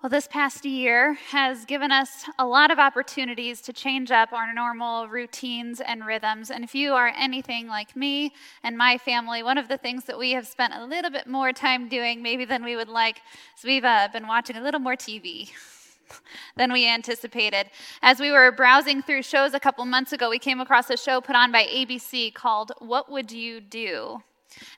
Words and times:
Well, 0.00 0.10
this 0.10 0.28
past 0.28 0.64
year 0.64 1.14
has 1.30 1.64
given 1.64 1.90
us 1.90 2.24
a 2.38 2.46
lot 2.46 2.70
of 2.70 2.78
opportunities 2.78 3.60
to 3.62 3.72
change 3.72 4.12
up 4.12 4.32
our 4.32 4.54
normal 4.54 5.08
routines 5.08 5.80
and 5.80 6.06
rhythms. 6.06 6.52
And 6.52 6.62
if 6.62 6.72
you 6.72 6.92
are 6.92 7.12
anything 7.18 7.66
like 7.66 7.96
me 7.96 8.32
and 8.62 8.78
my 8.78 8.96
family, 8.96 9.42
one 9.42 9.58
of 9.58 9.66
the 9.66 9.76
things 9.76 10.04
that 10.04 10.16
we 10.16 10.30
have 10.30 10.46
spent 10.46 10.72
a 10.72 10.84
little 10.84 11.10
bit 11.10 11.26
more 11.26 11.52
time 11.52 11.88
doing, 11.88 12.22
maybe 12.22 12.44
than 12.44 12.62
we 12.62 12.76
would 12.76 12.88
like, 12.88 13.22
is 13.58 13.64
we've 13.64 13.84
uh, 13.84 14.06
been 14.12 14.28
watching 14.28 14.54
a 14.54 14.62
little 14.62 14.78
more 14.78 14.94
TV. 14.94 15.50
than 16.56 16.72
we 16.72 16.88
anticipated. 16.88 17.66
As 18.00 18.20
we 18.20 18.30
were 18.30 18.52
browsing 18.52 19.02
through 19.02 19.24
shows 19.24 19.52
a 19.52 19.60
couple 19.60 19.84
months 19.84 20.12
ago, 20.12 20.30
we 20.30 20.38
came 20.38 20.60
across 20.60 20.88
a 20.90 20.96
show 20.96 21.20
put 21.20 21.34
on 21.34 21.50
by 21.50 21.64
ABC 21.64 22.32
called 22.32 22.70
What 22.78 23.10
Would 23.10 23.32
You 23.32 23.60
Do? 23.60 24.22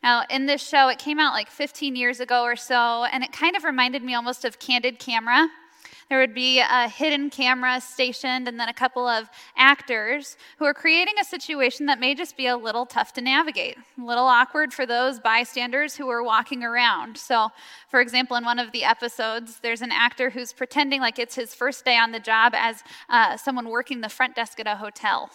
Now, 0.03 0.25
in 0.31 0.47
this 0.47 0.67
show, 0.67 0.89
it 0.89 0.99
came 0.99 1.19
out 1.19 1.33
like 1.33 1.51
15 1.51 1.97
years 1.97 2.21
ago 2.21 2.43
or 2.43 2.57
so, 2.57 3.05
and 3.05 3.23
it 3.23 3.33
kind 3.33 3.57
of 3.57 3.65
reminded 3.65 4.03
me 4.03 4.15
almost 4.15 4.45
of 4.45 4.59
Candid 4.59 4.99
Camera. 4.99 5.49
There 6.11 6.19
would 6.19 6.35
be 6.35 6.59
a 6.59 6.89
hidden 6.89 7.31
camera 7.31 7.81
stationed, 7.81 8.49
and 8.49 8.59
then 8.59 8.69
a 8.69 8.75
couple 8.75 9.07
of 9.07 9.31
actors 9.57 10.37
who 10.59 10.65
are 10.65 10.75
creating 10.75 11.15
a 11.21 11.25
situation 11.25 11.87
that 11.87 12.01
may 12.01 12.17
just 12.17 12.37
be 12.37 12.49
a 12.49 12.57
little 12.57 12.85
tough 12.85 13.13
to 13.13 13.21
navigate, 13.21 13.77
a 13.97 14.05
little 14.05 14.25
awkward 14.25 14.75
for 14.75 14.87
those 14.87 15.21
bystanders 15.21 15.95
who 15.95 16.09
are 16.09 16.25
walking 16.25 16.65
around. 16.65 17.17
So, 17.17 17.51
for 17.89 18.01
example, 18.01 18.37
in 18.37 18.45
one 18.45 18.59
of 18.59 18.73
the 18.73 18.83
episodes, 18.83 19.61
there's 19.61 19.83
an 19.83 19.93
actor 19.93 20.31
who's 20.31 20.53
pretending 20.53 21.01
like 21.01 21.21
it's 21.21 21.37
his 21.37 21.55
first 21.55 21.85
day 21.85 21.97
on 21.97 22.11
the 22.11 22.19
job 22.19 22.55
as 22.57 22.83
uh, 23.09 23.37
someone 23.37 23.69
working 23.69 24.01
the 24.01 24.09
front 24.09 24.35
desk 24.35 24.59
at 24.59 24.67
a 24.67 24.75
hotel. 24.75 25.31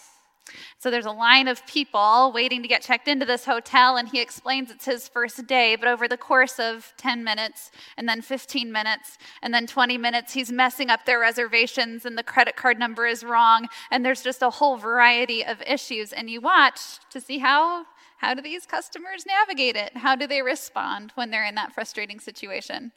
So 0.78 0.90
there's 0.90 1.06
a 1.06 1.10
line 1.10 1.48
of 1.48 1.66
people 1.66 2.32
waiting 2.34 2.62
to 2.62 2.68
get 2.68 2.82
checked 2.82 3.08
into 3.08 3.26
this 3.26 3.44
hotel, 3.44 3.96
and 3.96 4.08
he 4.08 4.20
explains 4.20 4.70
it's 4.70 4.84
his 4.84 5.08
first 5.08 5.46
day. 5.46 5.76
But 5.76 5.88
over 5.88 6.06
the 6.06 6.16
course 6.16 6.58
of 6.58 6.92
10 6.96 7.24
minutes, 7.24 7.70
and 7.96 8.08
then 8.08 8.22
15 8.22 8.70
minutes, 8.70 9.18
and 9.42 9.52
then 9.52 9.66
20 9.66 9.98
minutes, 9.98 10.32
he's 10.32 10.52
messing 10.52 10.90
up 10.90 11.04
their 11.04 11.18
reservations, 11.18 12.04
and 12.04 12.16
the 12.16 12.22
credit 12.22 12.56
card 12.56 12.78
number 12.78 13.06
is 13.06 13.24
wrong, 13.24 13.68
and 13.90 14.04
there's 14.04 14.22
just 14.22 14.42
a 14.42 14.50
whole 14.50 14.76
variety 14.76 15.44
of 15.44 15.62
issues. 15.62 16.12
And 16.12 16.30
you 16.30 16.40
watch 16.40 16.98
to 17.10 17.20
see 17.20 17.38
how. 17.38 17.86
How 18.18 18.32
do 18.32 18.40
these 18.40 18.64
customers 18.64 19.26
navigate 19.26 19.76
it? 19.76 19.94
How 19.94 20.16
do 20.16 20.26
they 20.26 20.40
respond 20.40 21.12
when 21.16 21.30
they're 21.30 21.44
in 21.44 21.54
that 21.56 21.74
frustrating 21.74 22.18
situation? 22.18 22.92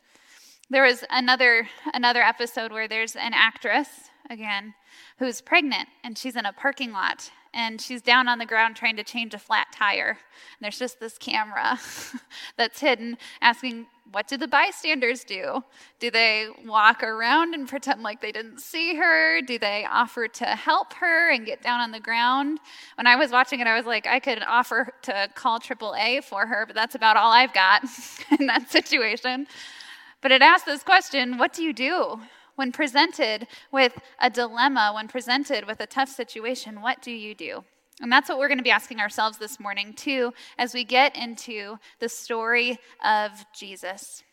There 0.69 0.83
was 0.83 1.03
another 1.09 1.67
another 1.93 2.21
episode 2.21 2.71
where 2.71 2.87
there's 2.87 3.15
an 3.15 3.33
actress 3.33 3.89
again 4.29 4.73
who's 5.17 5.41
pregnant 5.41 5.89
and 6.03 6.17
she's 6.17 6.35
in 6.35 6.45
a 6.45 6.53
parking 6.53 6.91
lot 6.91 7.31
and 7.53 7.81
she's 7.81 8.01
down 8.01 8.27
on 8.27 8.37
the 8.37 8.45
ground 8.45 8.75
trying 8.75 8.95
to 8.95 9.03
change 9.03 9.33
a 9.33 9.39
flat 9.39 9.67
tire. 9.73 10.09
And 10.09 10.61
there's 10.61 10.77
just 10.77 10.99
this 10.99 11.17
camera 11.17 11.79
that's 12.57 12.79
hidden 12.79 13.17
asking, 13.41 13.87
What 14.11 14.27
do 14.27 14.37
the 14.37 14.47
bystanders 14.47 15.23
do? 15.23 15.63
Do 15.99 16.11
they 16.11 16.47
walk 16.65 17.01
around 17.03 17.55
and 17.55 17.67
pretend 17.67 18.03
like 18.03 18.21
they 18.21 18.31
didn't 18.31 18.59
see 18.59 18.95
her? 18.95 19.41
Do 19.41 19.57
they 19.57 19.85
offer 19.89 20.27
to 20.27 20.45
help 20.45 20.93
her 20.93 21.31
and 21.31 21.45
get 21.45 21.63
down 21.63 21.79
on 21.79 21.91
the 21.91 21.99
ground? 21.99 22.59
When 22.95 23.07
I 23.07 23.15
was 23.15 23.31
watching 23.31 23.59
it, 23.59 23.67
I 23.67 23.75
was 23.75 23.85
like, 23.85 24.05
I 24.05 24.19
could 24.19 24.43
offer 24.43 24.93
to 25.03 25.29
call 25.33 25.59
AAA 25.59 26.23
for 26.23 26.45
her, 26.45 26.65
but 26.65 26.75
that's 26.75 26.95
about 26.95 27.17
all 27.17 27.31
I've 27.31 27.53
got 27.53 27.83
in 28.39 28.45
that 28.45 28.69
situation. 28.69 29.47
But 30.21 30.31
it 30.31 30.41
asked 30.41 30.65
this 30.65 30.83
question 30.83 31.37
What 31.37 31.53
do 31.53 31.63
you 31.63 31.73
do? 31.73 32.19
When 32.59 32.73
presented 32.73 33.47
with 33.71 33.97
a 34.19 34.29
dilemma, 34.29 34.91
when 34.93 35.07
presented 35.07 35.65
with 35.65 35.79
a 35.79 35.85
tough 35.85 36.09
situation, 36.09 36.81
what 36.81 37.01
do 37.01 37.09
you 37.09 37.33
do? 37.33 37.63
And 38.01 38.11
that's 38.11 38.27
what 38.27 38.37
we're 38.37 38.49
going 38.49 38.57
to 38.57 38.65
be 38.65 38.69
asking 38.69 38.99
ourselves 38.99 39.37
this 39.37 39.61
morning, 39.61 39.93
too, 39.93 40.33
as 40.57 40.73
we 40.73 40.83
get 40.83 41.15
into 41.15 41.77
the 41.99 42.09
story 42.09 42.77
of 43.01 43.31
Jesus. 43.55 44.23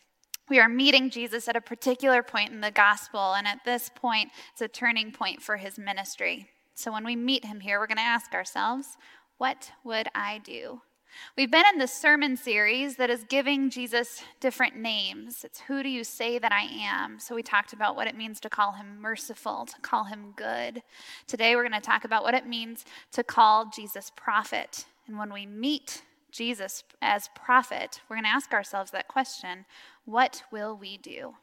We 0.49 0.59
are 0.59 0.67
meeting 0.67 1.09
Jesus 1.09 1.47
at 1.47 1.55
a 1.55 1.61
particular 1.61 2.21
point 2.21 2.51
in 2.51 2.59
the 2.59 2.69
gospel, 2.69 3.33
and 3.33 3.47
at 3.47 3.63
this 3.63 3.89
point, 3.95 4.31
it's 4.51 4.61
a 4.61 4.67
turning 4.67 5.13
point 5.13 5.41
for 5.41 5.55
his 5.55 5.79
ministry. 5.79 6.49
So 6.75 6.91
when 6.91 7.05
we 7.05 7.15
meet 7.15 7.45
him 7.45 7.61
here, 7.61 7.79
we're 7.79 7.87
going 7.87 7.95
to 7.95 8.03
ask 8.03 8.33
ourselves, 8.33 8.97
What 9.37 9.71
would 9.85 10.09
I 10.13 10.39
do? 10.39 10.81
We've 11.37 11.51
been 11.51 11.65
in 11.71 11.79
this 11.79 11.93
sermon 11.93 12.37
series 12.37 12.95
that 12.95 13.09
is 13.09 13.23
giving 13.29 13.69
Jesus 13.69 14.23
different 14.39 14.75
names. 14.75 15.43
It's 15.43 15.59
who 15.61 15.83
do 15.83 15.89
you 15.89 16.03
say 16.03 16.39
that 16.39 16.51
I 16.51 16.63
am? 16.63 17.19
So 17.19 17.35
we 17.35 17.43
talked 17.43 17.73
about 17.73 17.95
what 17.95 18.07
it 18.07 18.15
means 18.15 18.39
to 18.41 18.49
call 18.49 18.73
him 18.73 18.99
merciful, 18.99 19.65
to 19.65 19.81
call 19.81 20.05
him 20.05 20.33
good. 20.35 20.81
Today 21.27 21.55
we're 21.55 21.67
going 21.67 21.79
to 21.79 21.85
talk 21.85 22.05
about 22.05 22.23
what 22.23 22.33
it 22.33 22.47
means 22.47 22.85
to 23.11 23.23
call 23.23 23.69
Jesus 23.69 24.11
prophet. 24.15 24.85
And 25.07 25.17
when 25.17 25.31
we 25.31 25.45
meet 25.45 26.03
Jesus 26.31 26.83
as 27.01 27.29
prophet, 27.35 28.01
we're 28.09 28.15
going 28.15 28.25
to 28.25 28.29
ask 28.29 28.51
ourselves 28.53 28.91
that 28.91 29.07
question 29.07 29.65
what 30.05 30.43
will 30.51 30.75
we 30.75 30.97
do? 30.97 31.35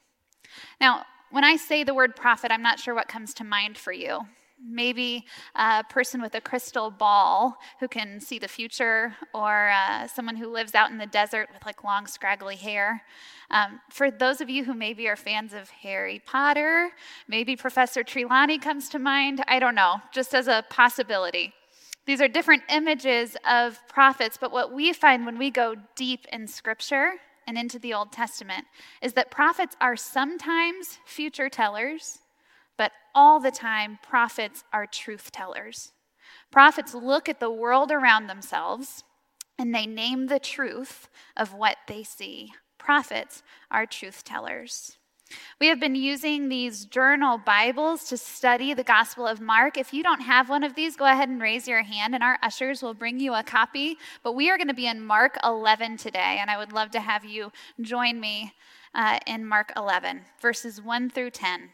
Now, 0.80 1.04
when 1.30 1.44
I 1.44 1.56
say 1.56 1.84
the 1.84 1.94
word 1.94 2.16
prophet, 2.16 2.50
I'm 2.50 2.62
not 2.62 2.78
sure 2.78 2.94
what 2.94 3.08
comes 3.08 3.34
to 3.34 3.44
mind 3.44 3.76
for 3.76 3.92
you. 3.92 4.20
Maybe 4.62 5.26
a 5.54 5.84
person 5.84 6.22
with 6.22 6.34
a 6.34 6.40
crystal 6.40 6.90
ball 6.90 7.58
who 7.80 7.88
can 7.88 8.20
see 8.20 8.38
the 8.38 8.48
future, 8.48 9.14
or 9.34 9.70
uh, 9.70 10.06
someone 10.06 10.36
who 10.36 10.48
lives 10.48 10.74
out 10.74 10.90
in 10.90 10.98
the 10.98 11.06
desert 11.06 11.48
with 11.52 11.64
like 11.66 11.84
long, 11.84 12.06
scraggly 12.06 12.56
hair. 12.56 13.02
Um, 13.50 13.80
for 13.90 14.10
those 14.10 14.40
of 14.40 14.48
you 14.48 14.64
who 14.64 14.74
maybe 14.74 15.06
are 15.08 15.16
fans 15.16 15.52
of 15.52 15.68
Harry 15.70 16.22
Potter, 16.24 16.90
maybe 17.28 17.56
Professor 17.56 18.02
Trelawney 18.02 18.58
comes 18.58 18.88
to 18.90 18.98
mind. 18.98 19.44
I 19.46 19.58
don't 19.58 19.74
know, 19.74 19.96
just 20.12 20.34
as 20.34 20.48
a 20.48 20.64
possibility. 20.70 21.52
These 22.06 22.20
are 22.20 22.28
different 22.28 22.62
images 22.68 23.36
of 23.48 23.80
prophets, 23.88 24.36
but 24.40 24.52
what 24.52 24.72
we 24.72 24.92
find 24.92 25.24
when 25.24 25.38
we 25.38 25.50
go 25.50 25.74
deep 25.96 26.26
in 26.32 26.46
Scripture 26.46 27.14
and 27.46 27.56
into 27.56 27.78
the 27.78 27.94
Old 27.94 28.12
Testament 28.12 28.66
is 29.02 29.14
that 29.14 29.30
prophets 29.30 29.76
are 29.80 29.96
sometimes 29.96 30.98
future 31.04 31.48
tellers 31.48 32.20
but 32.76 32.92
all 33.14 33.40
the 33.40 33.50
time, 33.50 33.98
prophets 34.02 34.64
are 34.72 34.86
truth 34.86 35.30
tellers. 35.30 35.92
Prophets 36.50 36.94
look 36.94 37.28
at 37.28 37.40
the 37.40 37.50
world 37.50 37.90
around 37.90 38.26
themselves 38.26 39.04
and 39.58 39.74
they 39.74 39.86
name 39.86 40.26
the 40.26 40.38
truth 40.38 41.08
of 41.36 41.54
what 41.54 41.76
they 41.86 42.02
see. 42.02 42.52
Prophets 42.78 43.42
are 43.70 43.86
truth 43.86 44.24
tellers. 44.24 44.98
We 45.58 45.68
have 45.68 45.80
been 45.80 45.94
using 45.94 46.48
these 46.48 46.84
journal 46.84 47.38
Bibles 47.38 48.04
to 48.08 48.16
study 48.16 48.74
the 48.74 48.84
Gospel 48.84 49.26
of 49.26 49.40
Mark. 49.40 49.78
If 49.78 49.94
you 49.94 50.02
don't 50.02 50.20
have 50.20 50.50
one 50.50 50.62
of 50.62 50.74
these, 50.74 50.96
go 50.96 51.06
ahead 51.06 51.28
and 51.28 51.40
raise 51.40 51.66
your 51.66 51.82
hand, 51.82 52.14
and 52.14 52.22
our 52.22 52.38
ushers 52.42 52.82
will 52.82 52.94
bring 52.94 53.18
you 53.18 53.32
a 53.34 53.42
copy. 53.42 53.96
But 54.22 54.34
we 54.34 54.50
are 54.50 54.58
going 54.58 54.68
to 54.68 54.74
be 54.74 54.86
in 54.86 55.00
Mark 55.00 55.38
11 55.42 55.96
today, 55.96 56.38
and 56.40 56.50
I 56.50 56.58
would 56.58 56.72
love 56.72 56.90
to 56.90 57.00
have 57.00 57.24
you 57.24 57.52
join 57.80 58.20
me 58.20 58.52
uh, 58.94 59.18
in 59.26 59.46
Mark 59.46 59.72
11, 59.76 60.20
verses 60.40 60.82
1 60.82 61.10
through 61.10 61.30
10 61.30 61.70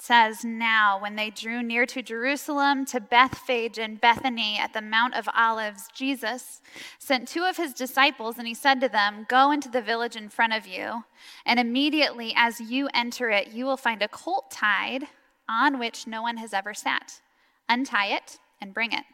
says, 0.00 0.44
Now, 0.44 1.00
when 1.00 1.16
they 1.16 1.30
drew 1.30 1.62
near 1.62 1.86
to 1.86 2.02
Jerusalem, 2.02 2.84
to 2.86 3.00
Bethphage 3.00 3.78
and 3.78 4.00
Bethany 4.00 4.58
at 4.58 4.72
the 4.72 4.80
Mount 4.80 5.14
of 5.14 5.28
Olives, 5.34 5.88
Jesus 5.94 6.60
sent 6.98 7.28
two 7.28 7.44
of 7.44 7.56
his 7.56 7.72
disciples, 7.72 8.38
and 8.38 8.46
he 8.46 8.54
said 8.54 8.80
to 8.80 8.88
them, 8.88 9.26
Go 9.28 9.50
into 9.50 9.68
the 9.68 9.82
village 9.82 10.16
in 10.16 10.28
front 10.28 10.52
of 10.52 10.66
you, 10.66 11.04
and 11.44 11.58
immediately 11.58 12.32
as 12.36 12.60
you 12.60 12.88
enter 12.94 13.30
it, 13.30 13.48
you 13.48 13.64
will 13.64 13.76
find 13.76 14.02
a 14.02 14.08
colt 14.08 14.50
tied 14.50 15.04
on 15.48 15.78
which 15.78 16.06
no 16.06 16.22
one 16.22 16.36
has 16.36 16.52
ever 16.52 16.74
sat. 16.74 17.20
Untie 17.68 18.14
it 18.14 18.38
and 18.60 18.74
bring 18.74 18.92
it. 18.92 19.04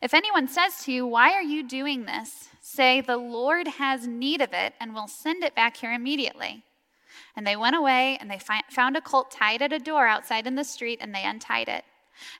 If 0.00 0.14
anyone 0.14 0.48
says 0.48 0.84
to 0.84 0.92
you, 0.92 1.06
Why 1.06 1.32
are 1.32 1.42
you 1.42 1.66
doing 1.66 2.04
this? 2.04 2.48
say, 2.60 3.00
The 3.00 3.16
Lord 3.16 3.66
has 3.66 4.06
need 4.06 4.40
of 4.40 4.52
it, 4.52 4.74
and 4.80 4.94
will 4.94 5.08
send 5.08 5.42
it 5.42 5.54
back 5.54 5.78
here 5.78 5.92
immediately. 5.92 6.64
And 7.36 7.46
they 7.46 7.56
went 7.56 7.76
away 7.76 8.18
and 8.20 8.30
they 8.30 8.38
fi- 8.38 8.62
found 8.70 8.96
a 8.96 9.00
colt 9.00 9.30
tied 9.30 9.62
at 9.62 9.72
a 9.72 9.78
door 9.78 10.06
outside 10.06 10.46
in 10.46 10.54
the 10.54 10.64
street 10.64 10.98
and 11.00 11.14
they 11.14 11.24
untied 11.24 11.68
it. 11.68 11.84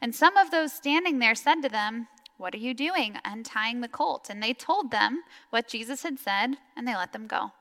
And 0.00 0.14
some 0.14 0.36
of 0.36 0.50
those 0.50 0.72
standing 0.72 1.18
there 1.18 1.34
said 1.34 1.62
to 1.62 1.68
them, 1.68 2.08
What 2.36 2.54
are 2.54 2.58
you 2.58 2.74
doing 2.74 3.16
untying 3.24 3.80
the 3.80 3.88
colt? 3.88 4.28
And 4.28 4.42
they 4.42 4.52
told 4.52 4.90
them 4.90 5.22
what 5.50 5.68
Jesus 5.68 6.02
had 6.02 6.18
said 6.18 6.56
and 6.76 6.86
they 6.86 6.94
let 6.94 7.12
them 7.12 7.26
go. 7.26 7.52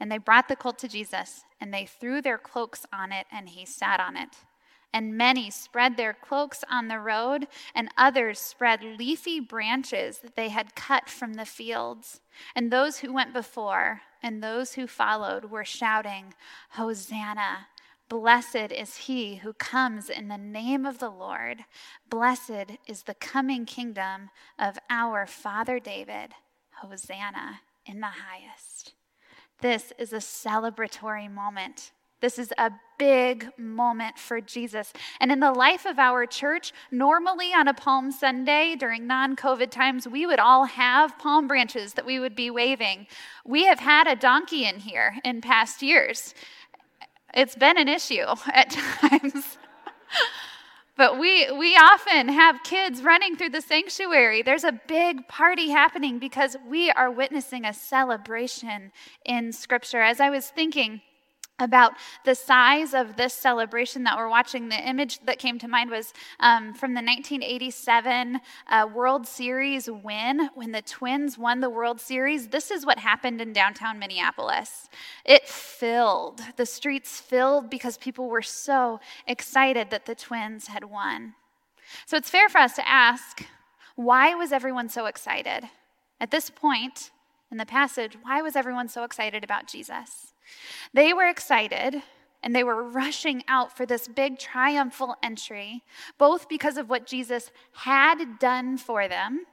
And 0.00 0.10
they 0.10 0.18
brought 0.18 0.48
the 0.48 0.56
colt 0.56 0.78
to 0.80 0.88
Jesus 0.88 1.42
and 1.60 1.72
they 1.72 1.86
threw 1.86 2.22
their 2.22 2.38
cloaks 2.38 2.86
on 2.92 3.12
it 3.12 3.26
and 3.30 3.48
he 3.50 3.66
sat 3.66 4.00
on 4.00 4.16
it. 4.16 4.30
And 4.92 5.16
many 5.16 5.50
spread 5.50 5.96
their 5.96 6.14
cloaks 6.14 6.64
on 6.70 6.88
the 6.88 6.98
road, 6.98 7.48
and 7.74 7.90
others 7.98 8.38
spread 8.38 8.82
leafy 8.82 9.40
branches 9.40 10.18
that 10.18 10.36
they 10.36 10.48
had 10.48 10.74
cut 10.74 11.10
from 11.10 11.34
the 11.34 11.44
fields. 11.44 12.20
And 12.54 12.70
those 12.70 12.98
who 12.98 13.12
went 13.12 13.34
before 13.34 14.00
and 14.22 14.42
those 14.42 14.74
who 14.74 14.86
followed 14.86 15.46
were 15.46 15.64
shouting, 15.64 16.34
Hosanna! 16.70 17.68
Blessed 18.08 18.70
is 18.70 18.96
he 18.96 19.36
who 19.36 19.52
comes 19.52 20.08
in 20.08 20.28
the 20.28 20.38
name 20.38 20.86
of 20.86 20.98
the 20.98 21.10
Lord. 21.10 21.64
Blessed 22.08 22.78
is 22.86 23.02
the 23.02 23.14
coming 23.14 23.64
kingdom 23.64 24.30
of 24.58 24.78
our 24.88 25.26
Father 25.26 25.80
David. 25.80 26.34
Hosanna 26.82 27.60
in 27.84 28.00
the 28.00 28.06
highest. 28.06 28.94
This 29.60 29.92
is 29.98 30.12
a 30.12 30.18
celebratory 30.18 31.32
moment 31.32 31.92
This 32.20 32.38
is 32.38 32.52
a 32.56 32.70
big 32.98 33.50
moment 33.58 34.18
for 34.18 34.40
Jesus. 34.40 34.92
And 35.20 35.30
in 35.30 35.40
the 35.40 35.52
life 35.52 35.84
of 35.84 35.98
our 35.98 36.24
church, 36.24 36.72
normally 36.90 37.52
on 37.52 37.68
a 37.68 37.74
Palm 37.74 38.10
Sunday 38.10 38.74
during 38.74 39.06
non 39.06 39.36
COVID 39.36 39.70
times, 39.70 40.08
we 40.08 40.26
would 40.26 40.38
all 40.38 40.64
have 40.64 41.18
palm 41.18 41.46
branches 41.46 41.92
that 41.94 42.06
we 42.06 42.18
would 42.18 42.34
be 42.34 42.50
waving. 42.50 43.06
We 43.44 43.66
have 43.66 43.80
had 43.80 44.06
a 44.06 44.16
donkey 44.16 44.64
in 44.64 44.78
here 44.78 45.16
in 45.24 45.42
past 45.42 45.82
years. 45.82 46.34
It's 47.34 47.54
been 47.54 47.76
an 47.76 47.88
issue 47.88 48.24
at 48.52 48.70
times. 48.70 49.58
But 50.96 51.18
we, 51.18 51.50
we 51.52 51.76
often 51.76 52.30
have 52.30 52.62
kids 52.64 53.02
running 53.02 53.36
through 53.36 53.50
the 53.50 53.60
sanctuary. 53.60 54.40
There's 54.40 54.64
a 54.64 54.80
big 54.88 55.28
party 55.28 55.68
happening 55.68 56.18
because 56.18 56.56
we 56.66 56.90
are 56.92 57.10
witnessing 57.10 57.66
a 57.66 57.74
celebration 57.74 58.92
in 59.26 59.52
Scripture. 59.52 60.00
As 60.00 60.20
I 60.20 60.30
was 60.30 60.48
thinking, 60.48 61.02
about 61.58 61.92
the 62.24 62.34
size 62.34 62.92
of 62.92 63.16
this 63.16 63.32
celebration 63.32 64.04
that 64.04 64.16
we're 64.16 64.28
watching. 64.28 64.68
The 64.68 64.88
image 64.88 65.20
that 65.20 65.38
came 65.38 65.58
to 65.58 65.68
mind 65.68 65.90
was 65.90 66.12
um, 66.40 66.74
from 66.74 66.92
the 66.92 67.00
1987 67.00 68.40
uh, 68.68 68.88
World 68.94 69.26
Series 69.26 69.88
win 69.90 70.50
when 70.54 70.72
the 70.72 70.82
Twins 70.82 71.38
won 71.38 71.60
the 71.60 71.70
World 71.70 72.00
Series. 72.00 72.48
This 72.48 72.70
is 72.70 72.84
what 72.84 72.98
happened 72.98 73.40
in 73.40 73.52
downtown 73.52 73.98
Minneapolis. 73.98 74.88
It 75.24 75.48
filled, 75.48 76.40
the 76.56 76.66
streets 76.66 77.20
filled 77.20 77.70
because 77.70 77.96
people 77.96 78.28
were 78.28 78.42
so 78.42 79.00
excited 79.26 79.90
that 79.90 80.06
the 80.06 80.14
Twins 80.14 80.66
had 80.66 80.84
won. 80.84 81.34
So 82.04 82.16
it's 82.16 82.30
fair 82.30 82.48
for 82.48 82.58
us 82.58 82.74
to 82.74 82.86
ask 82.86 83.46
why 83.94 84.34
was 84.34 84.52
everyone 84.52 84.90
so 84.90 85.06
excited? 85.06 85.70
At 86.20 86.30
this 86.30 86.50
point 86.50 87.10
in 87.50 87.56
the 87.56 87.64
passage, 87.64 88.16
why 88.22 88.42
was 88.42 88.54
everyone 88.54 88.88
so 88.88 89.04
excited 89.04 89.42
about 89.42 89.66
Jesus? 89.66 90.34
They 90.92 91.12
were 91.12 91.28
excited 91.28 92.02
and 92.42 92.54
they 92.54 92.64
were 92.64 92.82
rushing 92.82 93.42
out 93.48 93.76
for 93.76 93.86
this 93.86 94.06
big 94.06 94.38
triumphal 94.38 95.16
entry, 95.22 95.82
both 96.18 96.48
because 96.48 96.76
of 96.76 96.88
what 96.88 97.06
Jesus 97.06 97.50
had 97.72 98.38
done 98.38 98.78
for 98.78 99.08
them 99.08 99.46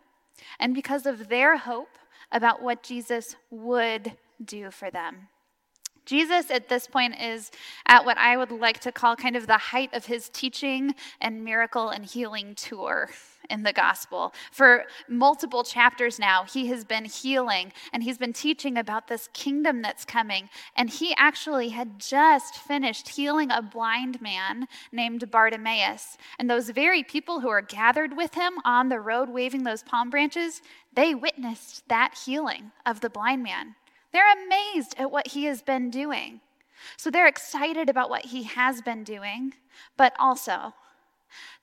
and 0.60 0.74
because 0.74 1.06
of 1.06 1.30
their 1.30 1.57
hope 1.57 1.98
about 2.31 2.62
what 2.62 2.84
Jesus 2.84 3.36
would 3.50 4.13
do 4.44 4.72
for 4.72 4.92
them. 4.92 5.28
Jesus 6.06 6.52
at 6.52 6.70
this 6.70 6.88
point 6.88 7.20
is 7.20 7.52
at 7.88 8.06
what 8.06 8.18
I 8.18 8.38
would 8.38 8.52
like 8.52 8.80
to 8.82 8.92
call 8.92 9.16
kind 9.16 9.36
of 9.36 9.48
the 9.48 9.58
height 9.58 9.94
of 9.94 10.06
his 10.06 10.30
teaching 10.30 10.96
and 11.22 11.44
miracle 11.44 11.90
and 11.90 12.06
healing 12.06 12.56
tour 12.56 13.10
in 13.50 13.64
the 13.64 13.74
gospel. 13.74 14.34
For 14.52 14.86
multiple 15.08 15.64
chapters 15.64 16.20
now, 16.20 16.44
he 16.44 16.68
has 16.68 16.84
been 16.84 17.06
healing 17.06 17.72
and 17.92 18.04
he's 18.04 18.18
been 18.18 18.34
teaching 18.34 18.78
about 18.78 19.08
this 19.08 19.30
kingdom 19.34 19.82
that's 19.82 20.06
coming. 20.06 20.50
And 20.76 20.90
he 20.90 21.14
actually 21.16 21.70
had 21.70 22.00
just 22.00 22.56
finished 22.56 23.10
healing 23.10 23.52
a 23.52 23.62
blind 23.62 24.22
man 24.22 24.68
named 24.92 25.30
Bartimaeus. 25.30 26.18
And 26.40 26.50
those 26.50 26.70
very 26.70 27.04
people 27.04 27.40
who 27.40 27.50
are 27.50 27.62
gathered 27.62 28.16
with 28.16 28.34
him 28.34 28.54
on 28.66 28.90
the 28.90 29.00
road 29.00 29.30
waving 29.30 29.64
those 29.64 29.84
palm 29.84 30.10
branches, 30.10 30.62
they 30.94 31.16
witnessed 31.16 31.88
that 31.90 32.18
healing 32.26 32.72
of 32.86 33.02
the 33.02 33.10
blind 33.10 33.44
man. 33.44 33.76
They're 34.13 34.45
amazed 34.45 34.95
at 34.98 35.12
what 35.12 35.30
he 35.30 35.45
has 35.45 35.62
been 35.62 35.89
doing. 35.89 36.39
So 36.98 37.10
they're 37.10 37.27
excited 37.27 37.89
about 37.89 38.10
what 38.10 38.25
he 38.25 38.44
has 38.44 38.81
been 38.81 39.04
doing, 39.04 39.54
but 39.98 40.13
also 40.19 40.74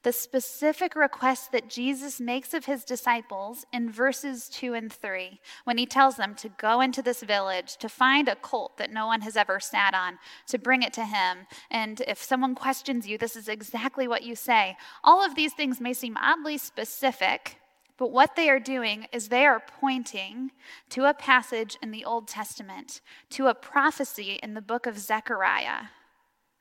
the 0.02 0.12
specific 0.12 0.96
request 0.96 1.52
that 1.52 1.68
Jesus 1.68 2.20
makes 2.20 2.54
of 2.54 2.64
his 2.64 2.84
disciples 2.84 3.64
in 3.72 3.90
verses 3.90 4.48
2 4.48 4.74
and 4.74 4.92
3, 4.92 5.40
when 5.64 5.78
he 5.78 5.86
tells 5.86 6.16
them 6.16 6.34
to 6.36 6.48
go 6.48 6.80
into 6.80 7.02
this 7.02 7.22
village, 7.22 7.76
to 7.76 7.88
find 7.88 8.26
a 8.26 8.34
colt 8.34 8.78
that 8.78 8.92
no 8.92 9.06
one 9.06 9.20
has 9.20 9.36
ever 9.36 9.60
sat 9.60 9.94
on, 9.94 10.18
to 10.48 10.58
bring 10.58 10.82
it 10.82 10.92
to 10.94 11.04
him. 11.04 11.46
And 11.70 12.00
if 12.08 12.20
someone 12.20 12.54
questions 12.54 13.06
you, 13.06 13.18
this 13.18 13.36
is 13.36 13.48
exactly 13.48 14.08
what 14.08 14.24
you 14.24 14.34
say. 14.34 14.76
All 15.04 15.24
of 15.24 15.34
these 15.34 15.52
things 15.52 15.80
may 15.80 15.92
seem 15.92 16.16
oddly 16.16 16.58
specific, 16.58 17.59
but 18.00 18.12
what 18.12 18.34
they 18.34 18.48
are 18.48 18.58
doing 18.58 19.06
is 19.12 19.28
they 19.28 19.44
are 19.44 19.60
pointing 19.60 20.52
to 20.88 21.04
a 21.04 21.12
passage 21.12 21.76
in 21.82 21.90
the 21.90 22.02
Old 22.02 22.26
Testament, 22.26 23.02
to 23.28 23.48
a 23.48 23.54
prophecy 23.54 24.40
in 24.42 24.54
the 24.54 24.62
book 24.62 24.86
of 24.86 24.98
Zechariah. 24.98 25.88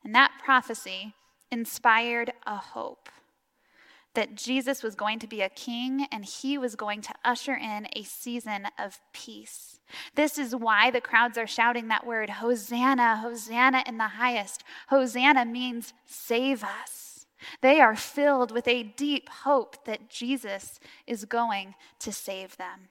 And 0.04 0.14
that 0.14 0.34
prophecy 0.44 1.14
inspired 1.50 2.34
a 2.46 2.58
hope 2.58 3.08
that 4.16 4.36
Jesus 4.36 4.84
was 4.84 4.96
going 4.96 5.18
to 5.20 5.28
be 5.28 5.40
a 5.40 5.48
king 5.48 6.08
and 6.12 6.26
he 6.26 6.58
was 6.58 6.76
going 6.76 7.00
to 7.04 7.14
usher 7.24 7.56
in 7.56 7.88
a 7.96 8.04
season 8.04 8.68
of 8.78 9.00
peace. 9.14 9.80
This 10.16 10.38
is 10.38 10.54
why 10.54 10.92
the 10.92 11.00
crowds 11.00 11.38
are 11.38 11.48
shouting 11.48 11.88
that 11.88 12.06
word 12.06 12.30
Hosanna, 12.30 13.16
Hosanna 13.16 13.82
in 13.88 13.98
the 13.98 14.10
highest. 14.10 14.66
Hosanna 14.90 15.46
means 15.46 15.94
save 16.06 16.66
us. 16.66 16.99
They 17.62 17.80
are 17.80 17.96
filled 17.96 18.52
with 18.52 18.68
a 18.68 18.84
deep 18.84 19.30
hope 19.30 19.86
that 19.86 20.10
Jesus 20.10 20.80
is 21.08 21.26
going 21.26 21.76
to 22.00 22.12
save 22.12 22.58
them. 22.58 22.90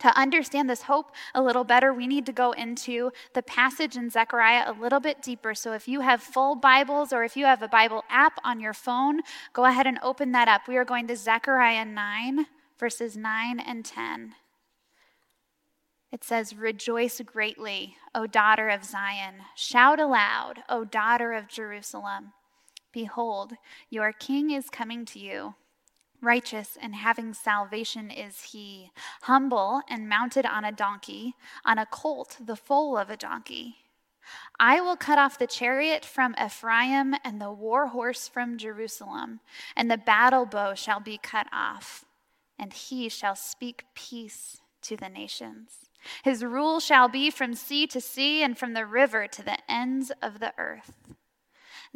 To 0.00 0.18
understand 0.18 0.68
this 0.68 0.82
hope 0.82 1.12
a 1.34 1.42
little 1.42 1.64
better, 1.64 1.92
we 1.92 2.06
need 2.06 2.26
to 2.26 2.32
go 2.32 2.52
into 2.52 3.10
the 3.32 3.42
passage 3.42 3.96
in 3.96 4.10
Zechariah 4.10 4.70
a 4.70 4.78
little 4.78 5.00
bit 5.00 5.22
deeper. 5.22 5.54
So, 5.54 5.72
if 5.72 5.88
you 5.88 6.00
have 6.00 6.22
full 6.22 6.54
Bibles 6.54 7.14
or 7.14 7.24
if 7.24 7.34
you 7.36 7.46
have 7.46 7.62
a 7.62 7.68
Bible 7.68 8.04
app 8.10 8.38
on 8.44 8.60
your 8.60 8.74
phone, 8.74 9.20
go 9.54 9.64
ahead 9.64 9.86
and 9.86 9.98
open 10.02 10.32
that 10.32 10.48
up. 10.48 10.68
We 10.68 10.76
are 10.76 10.84
going 10.84 11.06
to 11.08 11.16
Zechariah 11.16 11.86
9, 11.86 12.46
verses 12.78 13.16
9 13.16 13.58
and 13.58 13.84
10. 13.86 14.34
It 16.12 16.22
says, 16.22 16.54
Rejoice 16.54 17.20
greatly, 17.24 17.96
O 18.14 18.26
daughter 18.26 18.68
of 18.68 18.84
Zion. 18.84 19.36
Shout 19.54 19.98
aloud, 19.98 20.62
O 20.68 20.84
daughter 20.84 21.32
of 21.32 21.48
Jerusalem. 21.48 22.32
Behold, 22.96 23.52
your 23.90 24.10
king 24.10 24.50
is 24.50 24.70
coming 24.70 25.04
to 25.04 25.18
you 25.18 25.54
Righteous 26.22 26.78
and 26.80 26.94
having 26.94 27.34
salvation 27.34 28.10
is 28.10 28.40
he, 28.52 28.90
humble 29.20 29.82
and 29.86 30.08
mounted 30.08 30.46
on 30.46 30.64
a 30.64 30.72
donkey, 30.72 31.34
on 31.62 31.76
a 31.76 31.84
colt, 31.84 32.38
the 32.40 32.56
foal 32.56 32.96
of 32.96 33.10
a 33.10 33.16
donkey. 33.18 33.76
I 34.58 34.80
will 34.80 34.96
cut 34.96 35.18
off 35.18 35.38
the 35.38 35.46
chariot 35.46 36.06
from 36.06 36.34
Ephraim 36.42 37.14
and 37.22 37.38
the 37.38 37.52
war 37.52 37.88
horse 37.88 38.28
from 38.28 38.56
Jerusalem, 38.56 39.40
and 39.76 39.90
the 39.90 39.98
battle 39.98 40.46
bow 40.46 40.72
shall 40.72 41.00
be 41.00 41.18
cut 41.18 41.48
off, 41.52 42.06
and 42.58 42.72
he 42.72 43.10
shall 43.10 43.36
speak 43.36 43.84
peace 43.94 44.62
to 44.80 44.96
the 44.96 45.10
nations. 45.10 45.80
His 46.24 46.42
rule 46.42 46.80
shall 46.80 47.10
be 47.10 47.30
from 47.30 47.52
sea 47.52 47.86
to 47.88 48.00
sea 48.00 48.42
and 48.42 48.56
from 48.56 48.72
the 48.72 48.86
river 48.86 49.26
to 49.28 49.42
the 49.42 49.58
ends 49.70 50.10
of 50.22 50.40
the 50.40 50.54
earth. 50.56 50.94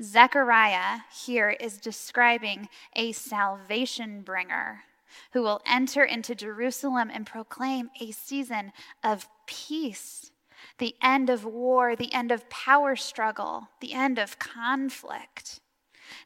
Zechariah 0.02 1.00
here 1.12 1.50
is 1.50 1.78
describing 1.78 2.68
a 2.96 3.12
salvation 3.12 4.22
bringer 4.22 4.84
who 5.32 5.42
will 5.42 5.60
enter 5.66 6.02
into 6.04 6.34
Jerusalem 6.34 7.10
and 7.12 7.26
proclaim 7.26 7.90
a 8.00 8.10
season 8.10 8.72
of 9.04 9.28
peace, 9.46 10.30
the 10.78 10.94
end 11.02 11.28
of 11.28 11.44
war, 11.44 11.96
the 11.96 12.12
end 12.12 12.32
of 12.32 12.48
power 12.48 12.96
struggle, 12.96 13.68
the 13.80 13.92
end 13.92 14.18
of 14.18 14.38
conflict. 14.38 15.59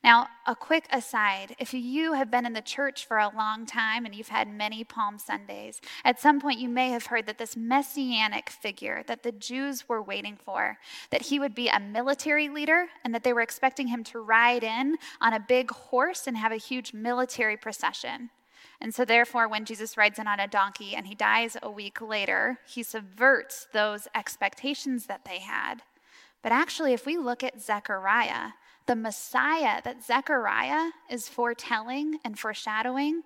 Now, 0.05 0.29
a 0.47 0.55
quick 0.55 0.87
aside 0.93 1.57
if 1.59 1.73
you 1.73 2.13
have 2.13 2.31
been 2.31 2.45
in 2.45 2.53
the 2.53 2.61
church 2.61 3.07
for 3.07 3.17
a 3.17 3.35
long 3.35 3.65
time 3.65 4.05
and 4.05 4.15
you've 4.15 4.29
had 4.29 4.53
many 4.53 4.85
Palm 4.85 5.19
Sundays, 5.19 5.81
at 6.05 6.21
some 6.21 6.43
point 6.43 6.61
you 6.61 6.69
may 6.69 6.91
have 6.91 7.07
heard 7.07 7.25
that 7.25 7.39
this 7.39 7.57
messianic 7.57 8.51
figure 8.51 9.03
that 9.07 9.23
the 9.23 9.33
Jews 9.33 9.89
were 9.89 10.03
waiting 10.03 10.37
for, 10.37 10.77
that 11.09 11.23
he 11.23 11.41
would 11.41 11.55
be 11.55 11.69
a 11.69 11.81
military 11.81 12.51
leader 12.51 12.89
and 13.03 13.15
that 13.15 13.25
they 13.25 13.33
were 13.33 13.41
expecting 13.41 13.87
him 13.87 14.05
to 14.05 14.21
ride 14.21 14.63
in 14.63 14.99
on 15.23 15.33
a 15.33 15.41
big 15.41 15.71
horse 15.71 16.27
and 16.27 16.37
have 16.37 16.53
a 16.53 16.57
huge 16.57 16.93
military 16.93 17.57
procession. 17.57 18.29
And 18.83 18.95
so, 18.95 19.07
therefore, 19.07 19.49
when 19.49 19.65
Jesus 19.65 19.97
rides 19.97 20.19
in 20.19 20.27
on 20.27 20.39
a 20.39 20.47
donkey 20.47 20.95
and 20.95 21.07
he 21.07 21.15
dies 21.15 21.57
a 21.63 21.71
week 21.71 22.03
later, 22.03 22.59
he 22.67 22.83
subverts 22.83 23.69
those 23.73 24.07
expectations 24.15 25.07
that 25.07 25.25
they 25.25 25.39
had. 25.39 25.81
But 26.45 26.53
actually, 26.53 26.93
if 26.93 27.07
we 27.07 27.17
look 27.17 27.43
at 27.43 27.63
Zechariah, 27.63 28.51
the 28.85 28.95
Messiah 28.95 29.81
that 29.83 30.05
Zechariah 30.05 30.91
is 31.09 31.27
foretelling 31.27 32.19
and 32.23 32.39
foreshadowing, 32.39 33.23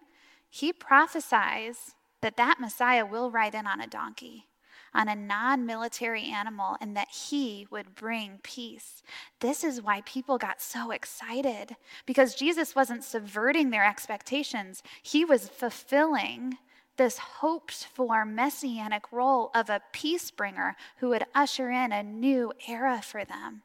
he 0.49 0.73
prophesies 0.73 1.97
that 2.21 2.37
that 2.37 2.61
Messiah 2.61 3.05
will 3.05 3.33
ride 3.33 3.57
in 3.57 3.67
on 3.67 3.81
a 3.81 3.89
donkey, 3.89 4.47
on 4.95 5.09
a 5.09 5.17
non 5.17 5.67
military 5.67 6.31
animal, 6.31 6.77
and 6.81 6.97
that 6.97 7.09
he 7.09 7.67
would 7.73 7.97
bring 7.97 8.39
peace. 8.45 9.03
This 9.41 9.65
is 9.65 9.83
why 9.83 10.03
people 10.03 10.39
got 10.39 10.63
so 10.63 10.93
excited, 10.93 11.75
because 12.07 12.37
Jesus 12.37 12.77
wasn't 12.77 13.03
subverting 13.03 13.71
their 13.71 13.85
expectations, 13.85 14.81
he 15.03 15.25
was 15.25 15.49
fulfilling 15.49 16.59
this 16.99 17.19
hoped 17.19 17.87
for 17.95 18.27
messianic 18.27 19.11
role 19.11 19.51
of 19.55 19.71
a 19.71 19.81
peace 19.93 20.31
bringer 20.31 20.77
who 20.99 21.09
would 21.09 21.25
usher 21.35 21.71
in 21.71 21.93
a 21.93 22.03
new 22.03 22.53
era 22.69 23.01
for 23.03 23.25
them. 23.25 23.63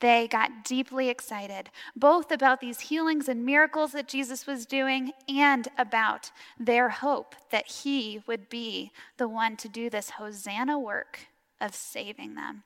They 0.00 0.26
got 0.28 0.64
deeply 0.64 1.10
excited, 1.10 1.68
both 1.94 2.32
about 2.32 2.60
these 2.60 2.80
healings 2.80 3.28
and 3.28 3.44
miracles 3.44 3.92
that 3.92 4.08
Jesus 4.08 4.46
was 4.46 4.64
doing 4.64 5.12
and 5.28 5.68
about 5.76 6.30
their 6.58 6.88
hope 6.88 7.34
that 7.50 7.66
he 7.66 8.22
would 8.26 8.48
be 8.48 8.92
the 9.18 9.28
one 9.28 9.58
to 9.58 9.68
do 9.68 9.90
this 9.90 10.10
Hosanna 10.10 10.78
work 10.78 11.26
of 11.60 11.74
saving 11.74 12.34
them. 12.34 12.62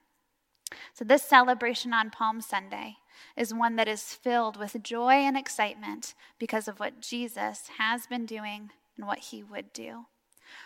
So, 0.93 1.05
this 1.05 1.25
celebration 1.25 1.93
on 1.93 2.11
Palm 2.11 2.41
Sunday 2.41 2.97
is 3.37 3.53
one 3.53 3.77
that 3.77 3.89
is 3.89 4.15
filled 4.15 4.57
with 4.57 4.83
joy 4.83 5.15
and 5.15 5.37
excitement 5.37 6.15
because 6.39 6.69
of 6.69 6.79
what 6.79 7.01
Jesus 7.01 7.69
has 7.79 8.07
been 8.07 8.27
doing 8.27 8.71
and 8.97 9.07
what 9.07 9.19
he 9.19 9.43
would 9.43 9.73
do. 9.73 10.07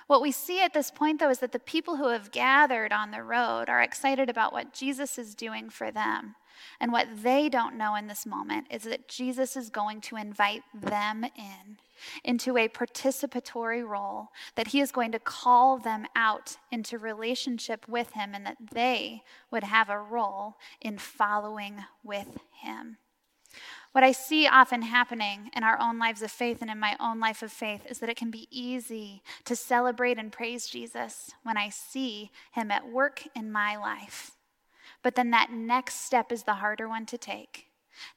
What 0.06 0.22
we 0.22 0.32
see 0.32 0.60
at 0.60 0.74
this 0.74 0.90
point, 0.90 1.20
though, 1.20 1.30
is 1.30 1.38
that 1.38 1.52
the 1.52 1.58
people 1.58 1.96
who 1.96 2.08
have 2.08 2.32
gathered 2.32 2.92
on 2.92 3.10
the 3.10 3.22
road 3.22 3.68
are 3.68 3.82
excited 3.82 4.28
about 4.28 4.52
what 4.52 4.72
Jesus 4.72 5.18
is 5.18 5.34
doing 5.34 5.70
for 5.70 5.90
them. 5.90 6.34
And 6.80 6.90
what 6.90 7.06
they 7.22 7.48
don't 7.48 7.78
know 7.78 7.94
in 7.94 8.08
this 8.08 8.26
moment 8.26 8.66
is 8.70 8.82
that 8.82 9.08
Jesus 9.08 9.56
is 9.56 9.70
going 9.70 10.00
to 10.02 10.16
invite 10.16 10.62
them 10.74 11.24
in 11.24 11.78
into 12.24 12.56
a 12.56 12.68
participatory 12.68 13.86
role, 13.86 14.28
that 14.54 14.68
he 14.68 14.80
is 14.80 14.92
going 14.92 15.10
to 15.12 15.18
call 15.18 15.78
them 15.78 16.06
out 16.14 16.56
into 16.70 16.96
relationship 16.98 17.86
with 17.88 18.12
him, 18.12 18.34
and 18.34 18.46
that 18.46 18.56
they 18.72 19.22
would 19.50 19.64
have 19.64 19.88
a 19.88 19.98
role 19.98 20.56
in 20.80 20.96
following 20.98 21.84
with 22.04 22.38
him. 22.52 22.98
What 23.92 24.04
I 24.04 24.12
see 24.12 24.46
often 24.46 24.82
happening 24.82 25.50
in 25.56 25.64
our 25.64 25.80
own 25.80 25.98
lives 25.98 26.22
of 26.22 26.30
faith 26.30 26.58
and 26.60 26.70
in 26.70 26.78
my 26.78 26.96
own 27.00 27.18
life 27.20 27.42
of 27.42 27.50
faith 27.50 27.86
is 27.88 27.98
that 27.98 28.10
it 28.10 28.16
can 28.16 28.30
be 28.30 28.48
easy 28.50 29.22
to 29.44 29.56
celebrate 29.56 30.18
and 30.18 30.30
praise 30.30 30.66
Jesus 30.66 31.30
when 31.42 31.56
I 31.56 31.70
see 31.70 32.30
him 32.52 32.70
at 32.70 32.88
work 32.88 33.24
in 33.34 33.50
my 33.50 33.76
life. 33.76 34.32
But 35.02 35.14
then 35.14 35.30
that 35.30 35.50
next 35.50 36.04
step 36.04 36.30
is 36.30 36.42
the 36.42 36.54
harder 36.54 36.88
one 36.88 37.06
to 37.06 37.18
take 37.18 37.68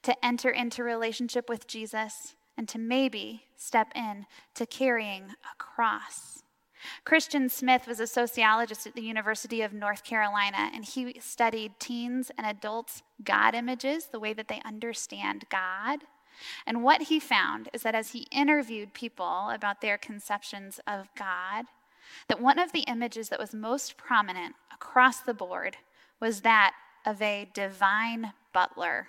to 0.03 0.25
enter 0.25 0.49
into 0.49 0.83
relationship 0.83 1.49
with 1.49 1.67
Jesus 1.67 2.35
and 2.57 2.67
to 2.69 2.77
maybe 2.77 3.43
step 3.55 3.91
in 3.95 4.25
to 4.55 4.65
carrying 4.65 5.23
a 5.23 5.55
cross. 5.57 6.40
Christian 7.03 7.49
Smith 7.49 7.87
was 7.87 7.99
a 7.99 8.07
sociologist 8.07 8.87
at 8.87 8.95
the 8.95 9.01
University 9.01 9.61
of 9.61 9.73
North 9.73 10.03
Carolina, 10.03 10.71
and 10.73 10.85
he 10.85 11.19
studied 11.19 11.79
teens 11.79 12.31
and 12.37 12.45
adults' 12.47 13.03
God 13.23 13.55
images, 13.55 14.07
the 14.07 14.19
way 14.19 14.33
that 14.33 14.47
they 14.47 14.61
understand 14.65 15.45
God. 15.49 15.99
And 16.65 16.83
what 16.83 17.03
he 17.03 17.19
found 17.19 17.69
is 17.73 17.83
that 17.83 17.95
as 17.95 18.11
he 18.11 18.27
interviewed 18.31 18.93
people 18.93 19.49
about 19.49 19.81
their 19.81 19.97
conceptions 19.97 20.79
of 20.87 21.07
God, 21.15 21.65
that 22.27 22.41
one 22.41 22.59
of 22.59 22.71
the 22.71 22.81
images 22.81 23.29
that 23.29 23.39
was 23.39 23.53
most 23.53 23.97
prominent 23.97 24.55
across 24.73 25.19
the 25.19 25.33
board 25.33 25.77
was 26.19 26.41
that 26.41 26.73
of 27.05 27.21
a 27.21 27.49
divine 27.53 28.33
butler. 28.53 29.07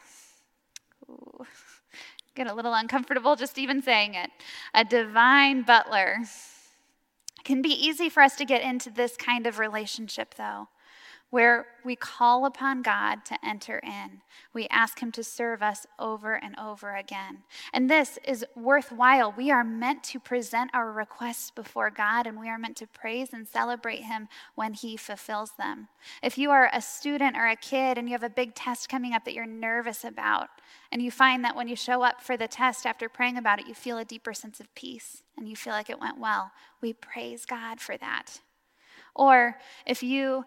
Ooh, 1.09 1.47
get 2.35 2.47
a 2.47 2.55
little 2.55 2.75
uncomfortable 2.75 3.37
just 3.37 3.59
even 3.59 3.83
saying 3.83 4.14
it. 4.14 4.31
A 4.75 4.85
divine 4.85 5.62
butler. 5.62 6.19
It 7.43 7.45
can 7.45 7.61
be 7.61 7.71
easy 7.71 8.09
for 8.09 8.23
us 8.23 8.37
to 8.37 8.45
get 8.45 8.63
into 8.63 8.89
this 8.89 9.17
kind 9.17 9.49
of 9.49 9.59
relationship, 9.59 10.37
though 10.37 10.69
where 11.33 11.67
we 11.83 11.97
call 11.97 12.45
upon 12.45 12.83
God 12.83 13.25
to 13.25 13.39
enter 13.43 13.79
in. 13.79 14.21
We 14.53 14.69
ask 14.69 14.99
Him 14.99 15.11
to 15.12 15.25
serve 15.25 15.62
us 15.62 15.87
over 15.99 16.35
and 16.35 16.55
over 16.59 16.95
again. 16.95 17.39
And 17.73 17.89
this 17.89 18.19
is 18.23 18.45
worthwhile. 18.55 19.33
We 19.35 19.51
are 19.51 19.65
meant 19.65 20.05
to 20.05 20.21
present 20.21 20.71
our 20.75 20.93
requests 20.93 21.51
before 21.51 21.89
God, 21.89 22.27
and 22.27 22.39
we 22.39 22.51
are 22.51 22.59
meant 22.59 22.77
to 22.77 22.87
praise 22.87 23.33
and 23.33 23.49
celebrate 23.49 24.03
Him 24.03 24.29
when 24.57 24.75
He 24.75 24.95
fulfills 24.99 25.53
them. 25.53 25.89
If 26.23 26.37
you 26.37 26.51
are 26.51 26.69
a 26.71 26.83
student 26.83 27.35
or 27.35 27.47
a 27.47 27.57
kid 27.57 27.97
and 27.97 28.11
you 28.11 28.12
have 28.12 28.23
a 28.23 28.29
big 28.29 28.55
test 28.55 28.91
coming 28.91 29.15
up 29.15 29.25
that 29.25 29.33
you're 29.33 29.47
nervous 29.47 30.05
about, 30.05 30.51
and 30.93 31.01
you 31.01 31.11
find 31.11 31.43
that 31.47 31.57
when 31.57 31.67
you 31.67 31.77
show 31.77 32.03
up 32.03 32.21
for 32.21 32.37
the 32.37 32.47
test 32.47 32.85
after 32.85 33.09
praying 33.09 33.39
about 33.39 33.59
it, 33.59 33.67
you 33.67 33.73
feel 33.73 33.97
a 33.97 34.05
deeper 34.05 34.35
sense 34.35 34.61
of 34.61 34.75
peace 34.75 35.23
and 35.39 35.49
you 35.49 35.57
feel 35.57 35.73
like 35.73 35.89
it 35.89 35.99
went 35.99 36.21
well, 36.21 36.53
we 36.83 36.93
praise 36.93 37.47
God 37.47 37.81
for 37.81 37.97
that. 37.97 38.41
Or 39.14 39.59
if 39.87 40.02
you 40.02 40.45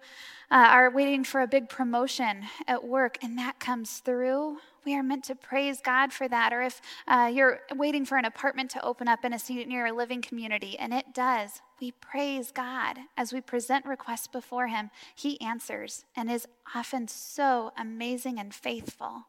uh, 0.51 0.67
are 0.69 0.89
waiting 0.89 1.24
for 1.24 1.41
a 1.41 1.48
big 1.48 1.69
promotion 1.69 2.43
at 2.67 2.84
work 2.84 3.17
and 3.22 3.38
that 3.38 3.60
comes 3.60 4.00
through, 4.00 4.57
we 4.86 4.95
are 4.95 5.03
meant 5.03 5.24
to 5.25 5.36
praise 5.36 5.81
God 5.81 6.13
for 6.13 6.27
that. 6.27 6.53
Or 6.53 6.62
if 6.62 6.81
uh, 7.07 7.31
you're 7.34 7.62
waiting 7.75 8.05
for 8.05 8.17
an 8.17 8.25
apartment 8.25 8.69
to 8.72 8.84
open 8.84 9.07
up 9.07 9.25
in 9.25 9.34
a 9.34 9.36
near 9.36 9.39
senior 9.39 9.91
living 9.91 10.22
community 10.22 10.77
and 10.77 10.93
it 10.93 11.13
does, 11.13 11.62
we 11.81 11.91
praise 11.91 12.51
God 12.51 12.98
as 13.17 13.34
we 13.34 13.41
present 13.41 13.86
requests 13.86 14.27
before 14.27 14.67
Him. 14.67 14.91
He 15.15 15.41
answers 15.41 16.05
and 16.15 16.31
is 16.31 16.48
often 16.74 17.07
so 17.07 17.72
amazing 17.77 18.39
and 18.39 18.53
faithful. 18.53 19.25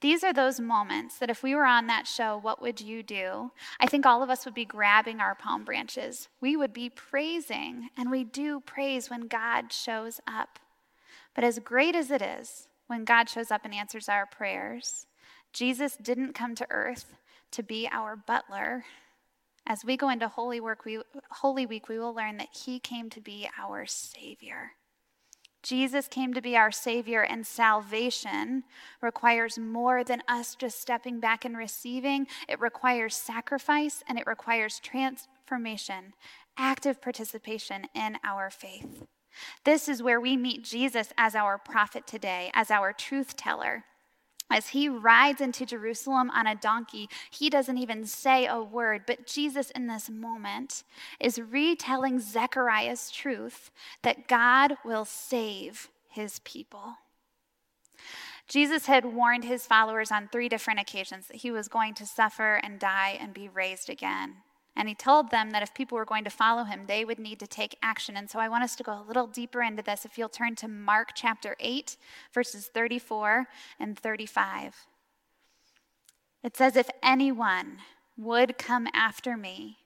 These 0.00 0.22
are 0.24 0.32
those 0.32 0.60
moments 0.60 1.18
that 1.18 1.30
if 1.30 1.42
we 1.42 1.54
were 1.54 1.66
on 1.66 1.86
that 1.86 2.06
show, 2.06 2.38
what 2.38 2.60
would 2.60 2.80
you 2.80 3.02
do? 3.02 3.50
I 3.80 3.86
think 3.86 4.04
all 4.04 4.22
of 4.22 4.30
us 4.30 4.44
would 4.44 4.54
be 4.54 4.64
grabbing 4.64 5.20
our 5.20 5.34
palm 5.34 5.64
branches. 5.64 6.28
We 6.40 6.56
would 6.56 6.72
be 6.72 6.90
praising, 6.90 7.88
and 7.96 8.10
we 8.10 8.24
do 8.24 8.60
praise 8.60 9.10
when 9.10 9.28
God 9.28 9.72
shows 9.72 10.20
up. 10.26 10.58
But 11.34 11.44
as 11.44 11.58
great 11.58 11.94
as 11.94 12.10
it 12.10 12.22
is 12.22 12.68
when 12.86 13.04
God 13.04 13.28
shows 13.28 13.50
up 13.50 13.64
and 13.64 13.74
answers 13.74 14.08
our 14.08 14.26
prayers, 14.26 15.06
Jesus 15.52 15.96
didn't 15.96 16.34
come 16.34 16.54
to 16.54 16.66
earth 16.70 17.16
to 17.52 17.62
be 17.62 17.88
our 17.90 18.16
butler. 18.16 18.84
As 19.66 19.84
we 19.84 19.96
go 19.96 20.08
into 20.10 20.28
Holy, 20.28 20.60
Work, 20.60 20.84
we, 20.84 21.00
Holy 21.30 21.66
Week, 21.66 21.88
we 21.88 21.98
will 21.98 22.14
learn 22.14 22.36
that 22.36 22.48
He 22.52 22.78
came 22.78 23.10
to 23.10 23.20
be 23.20 23.48
our 23.58 23.86
Savior. 23.86 24.72
Jesus 25.66 26.06
came 26.06 26.32
to 26.32 26.40
be 26.40 26.56
our 26.56 26.70
Savior, 26.70 27.22
and 27.22 27.44
salvation 27.44 28.62
requires 29.02 29.58
more 29.58 30.04
than 30.04 30.22
us 30.28 30.54
just 30.54 30.80
stepping 30.80 31.18
back 31.18 31.44
and 31.44 31.56
receiving. 31.56 32.28
It 32.48 32.60
requires 32.60 33.16
sacrifice 33.16 34.04
and 34.08 34.16
it 34.16 34.28
requires 34.28 34.78
transformation, 34.78 36.14
active 36.56 37.02
participation 37.02 37.88
in 37.96 38.16
our 38.22 38.48
faith. 38.48 39.06
This 39.64 39.88
is 39.88 40.04
where 40.04 40.20
we 40.20 40.36
meet 40.36 40.62
Jesus 40.62 41.12
as 41.18 41.34
our 41.34 41.58
prophet 41.58 42.06
today, 42.06 42.52
as 42.54 42.70
our 42.70 42.92
truth 42.92 43.36
teller. 43.36 43.84
As 44.48 44.68
he 44.68 44.88
rides 44.88 45.40
into 45.40 45.66
Jerusalem 45.66 46.30
on 46.30 46.46
a 46.46 46.54
donkey, 46.54 47.08
he 47.30 47.50
doesn't 47.50 47.78
even 47.78 48.04
say 48.04 48.46
a 48.46 48.62
word, 48.62 49.02
but 49.06 49.26
Jesus 49.26 49.70
in 49.70 49.88
this 49.88 50.08
moment 50.08 50.84
is 51.18 51.40
retelling 51.40 52.20
Zechariah's 52.20 53.10
truth 53.10 53.70
that 54.02 54.28
God 54.28 54.76
will 54.84 55.04
save 55.04 55.88
his 56.08 56.38
people. 56.40 56.94
Jesus 58.48 58.86
had 58.86 59.04
warned 59.04 59.44
his 59.44 59.66
followers 59.66 60.12
on 60.12 60.28
three 60.28 60.48
different 60.48 60.78
occasions 60.78 61.26
that 61.26 61.38
he 61.38 61.50
was 61.50 61.66
going 61.66 61.94
to 61.94 62.06
suffer 62.06 62.54
and 62.62 62.78
die 62.78 63.18
and 63.20 63.34
be 63.34 63.48
raised 63.48 63.90
again. 63.90 64.36
And 64.76 64.88
he 64.88 64.94
told 64.94 65.30
them 65.30 65.50
that 65.50 65.62
if 65.62 65.72
people 65.72 65.96
were 65.96 66.04
going 66.04 66.24
to 66.24 66.30
follow 66.30 66.64
him, 66.64 66.84
they 66.86 67.04
would 67.04 67.18
need 67.18 67.40
to 67.40 67.46
take 67.46 67.78
action. 67.82 68.16
And 68.16 68.28
so 68.28 68.38
I 68.38 68.50
want 68.50 68.62
us 68.62 68.76
to 68.76 68.82
go 68.82 68.92
a 68.92 69.06
little 69.06 69.26
deeper 69.26 69.62
into 69.62 69.82
this. 69.82 70.04
If 70.04 70.18
you'll 70.18 70.28
turn 70.28 70.54
to 70.56 70.68
Mark 70.68 71.10
chapter 71.14 71.56
8, 71.58 71.96
verses 72.34 72.66
34 72.66 73.46
and 73.80 73.98
35. 73.98 74.86
It 76.44 76.56
says, 76.56 76.76
If 76.76 76.90
anyone 77.02 77.78
would 78.18 78.58
come 78.58 78.86
after 78.92 79.36
me, 79.36 79.78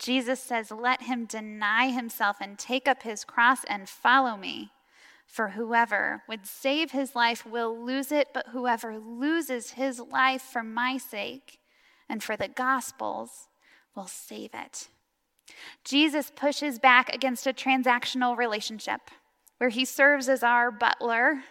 Jesus 0.00 0.40
says, 0.40 0.72
Let 0.72 1.02
him 1.02 1.26
deny 1.26 1.90
himself 1.90 2.38
and 2.40 2.58
take 2.58 2.88
up 2.88 3.04
his 3.04 3.24
cross 3.24 3.62
and 3.68 3.88
follow 3.88 4.36
me. 4.36 4.72
For 5.26 5.50
whoever 5.50 6.22
would 6.28 6.44
save 6.44 6.90
his 6.90 7.14
life 7.14 7.46
will 7.46 7.84
lose 7.84 8.10
it, 8.10 8.28
but 8.34 8.48
whoever 8.48 8.98
loses 8.98 9.70
his 9.70 10.00
life 10.00 10.42
for 10.42 10.62
my 10.62 10.98
sake 10.98 11.60
and 12.08 12.22
for 12.22 12.36
the 12.36 12.48
gospel's 12.48 13.48
will 13.94 14.06
save 14.06 14.50
it. 14.54 14.88
Jesus 15.84 16.32
pushes 16.34 16.78
back 16.78 17.14
against 17.14 17.46
a 17.46 17.52
transactional 17.52 18.36
relationship 18.36 19.00
where 19.58 19.70
he 19.70 19.84
serves 19.84 20.28
as 20.28 20.42
our 20.42 20.70
butler 20.70 21.42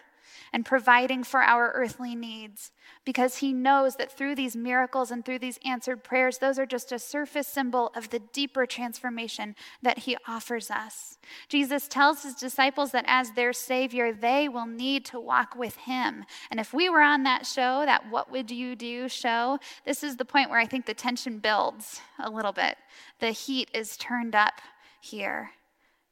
and 0.54 0.64
providing 0.64 1.24
for 1.24 1.42
our 1.42 1.72
earthly 1.72 2.14
needs 2.14 2.70
because 3.04 3.38
he 3.38 3.52
knows 3.52 3.96
that 3.96 4.16
through 4.16 4.36
these 4.36 4.54
miracles 4.54 5.10
and 5.10 5.24
through 5.24 5.40
these 5.40 5.58
answered 5.64 6.04
prayers, 6.04 6.38
those 6.38 6.60
are 6.60 6.64
just 6.64 6.92
a 6.92 6.98
surface 6.98 7.48
symbol 7.48 7.90
of 7.96 8.10
the 8.10 8.20
deeper 8.32 8.64
transformation 8.64 9.56
that 9.82 9.98
he 9.98 10.16
offers 10.28 10.70
us. 10.70 11.18
Jesus 11.48 11.88
tells 11.88 12.22
his 12.22 12.36
disciples 12.36 12.92
that 12.92 13.04
as 13.08 13.32
their 13.32 13.52
Savior, 13.52 14.12
they 14.12 14.48
will 14.48 14.66
need 14.66 15.04
to 15.06 15.18
walk 15.18 15.56
with 15.56 15.74
him. 15.74 16.24
And 16.52 16.60
if 16.60 16.72
we 16.72 16.88
were 16.88 17.02
on 17.02 17.24
that 17.24 17.46
show, 17.46 17.82
that 17.84 18.08
What 18.08 18.30
Would 18.30 18.48
You 18.52 18.76
Do 18.76 19.08
show, 19.08 19.58
this 19.84 20.04
is 20.04 20.16
the 20.16 20.24
point 20.24 20.50
where 20.50 20.60
I 20.60 20.66
think 20.66 20.86
the 20.86 20.94
tension 20.94 21.40
builds 21.40 22.00
a 22.20 22.30
little 22.30 22.52
bit. 22.52 22.76
The 23.18 23.32
heat 23.32 23.72
is 23.74 23.96
turned 23.96 24.36
up 24.36 24.60
here 25.00 25.50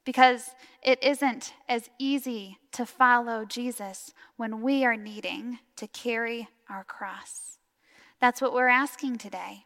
because 0.05 0.55
it 0.83 1.03
isn't 1.03 1.55
as 1.69 1.91
easy 1.99 2.59
to 2.73 2.87
follow 2.87 3.45
Jesus 3.45 4.13
when 4.37 4.63
we 4.63 4.85
are 4.85 4.97
needing 4.97 5.59
to 5.77 5.87
carry 5.87 6.49
our 6.69 6.85
cross. 6.85 7.59
That's 8.21 8.41
what 8.41 8.55
we're 8.55 8.69
asking 8.69 9.19
today. 9.19 9.65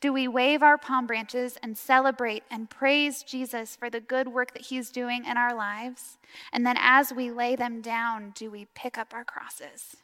Do 0.00 0.12
we 0.12 0.26
wave 0.26 0.62
our 0.62 0.78
palm 0.78 1.06
branches 1.06 1.56
and 1.62 1.76
celebrate 1.76 2.42
and 2.50 2.68
praise 2.68 3.22
Jesus 3.22 3.76
for 3.76 3.88
the 3.88 4.00
good 4.00 4.28
work 4.28 4.52
that 4.52 4.66
he's 4.66 4.90
doing 4.90 5.24
in 5.24 5.36
our 5.36 5.54
lives? 5.54 6.18
And 6.52 6.66
then 6.66 6.76
as 6.78 7.12
we 7.12 7.30
lay 7.30 7.56
them 7.56 7.80
down, 7.80 8.32
do 8.34 8.50
we 8.50 8.66
pick 8.74 8.98
up 8.98 9.14
our 9.14 9.24
crosses? 9.24 9.96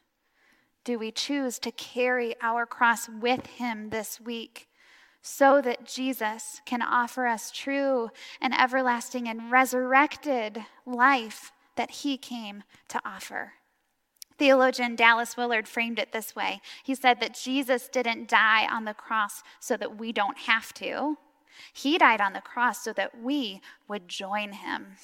Do 0.85 0.99
we 0.99 1.11
choose 1.11 1.59
to 1.61 1.73
carry 1.73 2.35
our 2.43 2.67
cross 2.67 3.09
with 3.09 3.47
him 3.47 3.91
this 3.91 4.21
week 4.21 4.69
so 5.27 5.63
that 5.63 5.87
Jesus 5.87 6.61
can 6.67 6.83
offer 6.83 7.27
us 7.27 7.51
true 7.51 8.11
and 8.43 8.53
everlasting 8.55 9.27
and 9.27 9.51
resurrected 9.51 10.67
life 10.85 11.51
that 11.77 11.91
he 11.91 12.19
came 12.19 12.63
to 12.89 13.01
offer. 13.07 13.55
Theologian 14.37 14.97
Dallas 14.97 15.35
Willard 15.35 15.67
framed 15.67 15.99
it 15.99 16.13
this 16.13 16.37
way 16.37 16.61
He 16.83 16.95
said 16.95 17.21
that 17.21 17.35
Jesus 17.35 17.89
didn't 17.89 18.29
die 18.29 18.69
on 18.71 18.85
the 18.85 18.93
cross 18.93 19.43
so 19.61 19.79
that 19.79 19.97
we 19.97 20.13
don't 20.13 20.37
have 20.41 20.75
to, 20.75 21.17
He 21.73 21.97
died 21.97 22.21
on 22.21 22.35
the 22.35 22.43
cross 22.43 22.85
so 22.85 22.93
that 22.93 23.19
we 23.23 23.63
would 23.89 24.09
join 24.09 24.53
Him. 24.53 24.97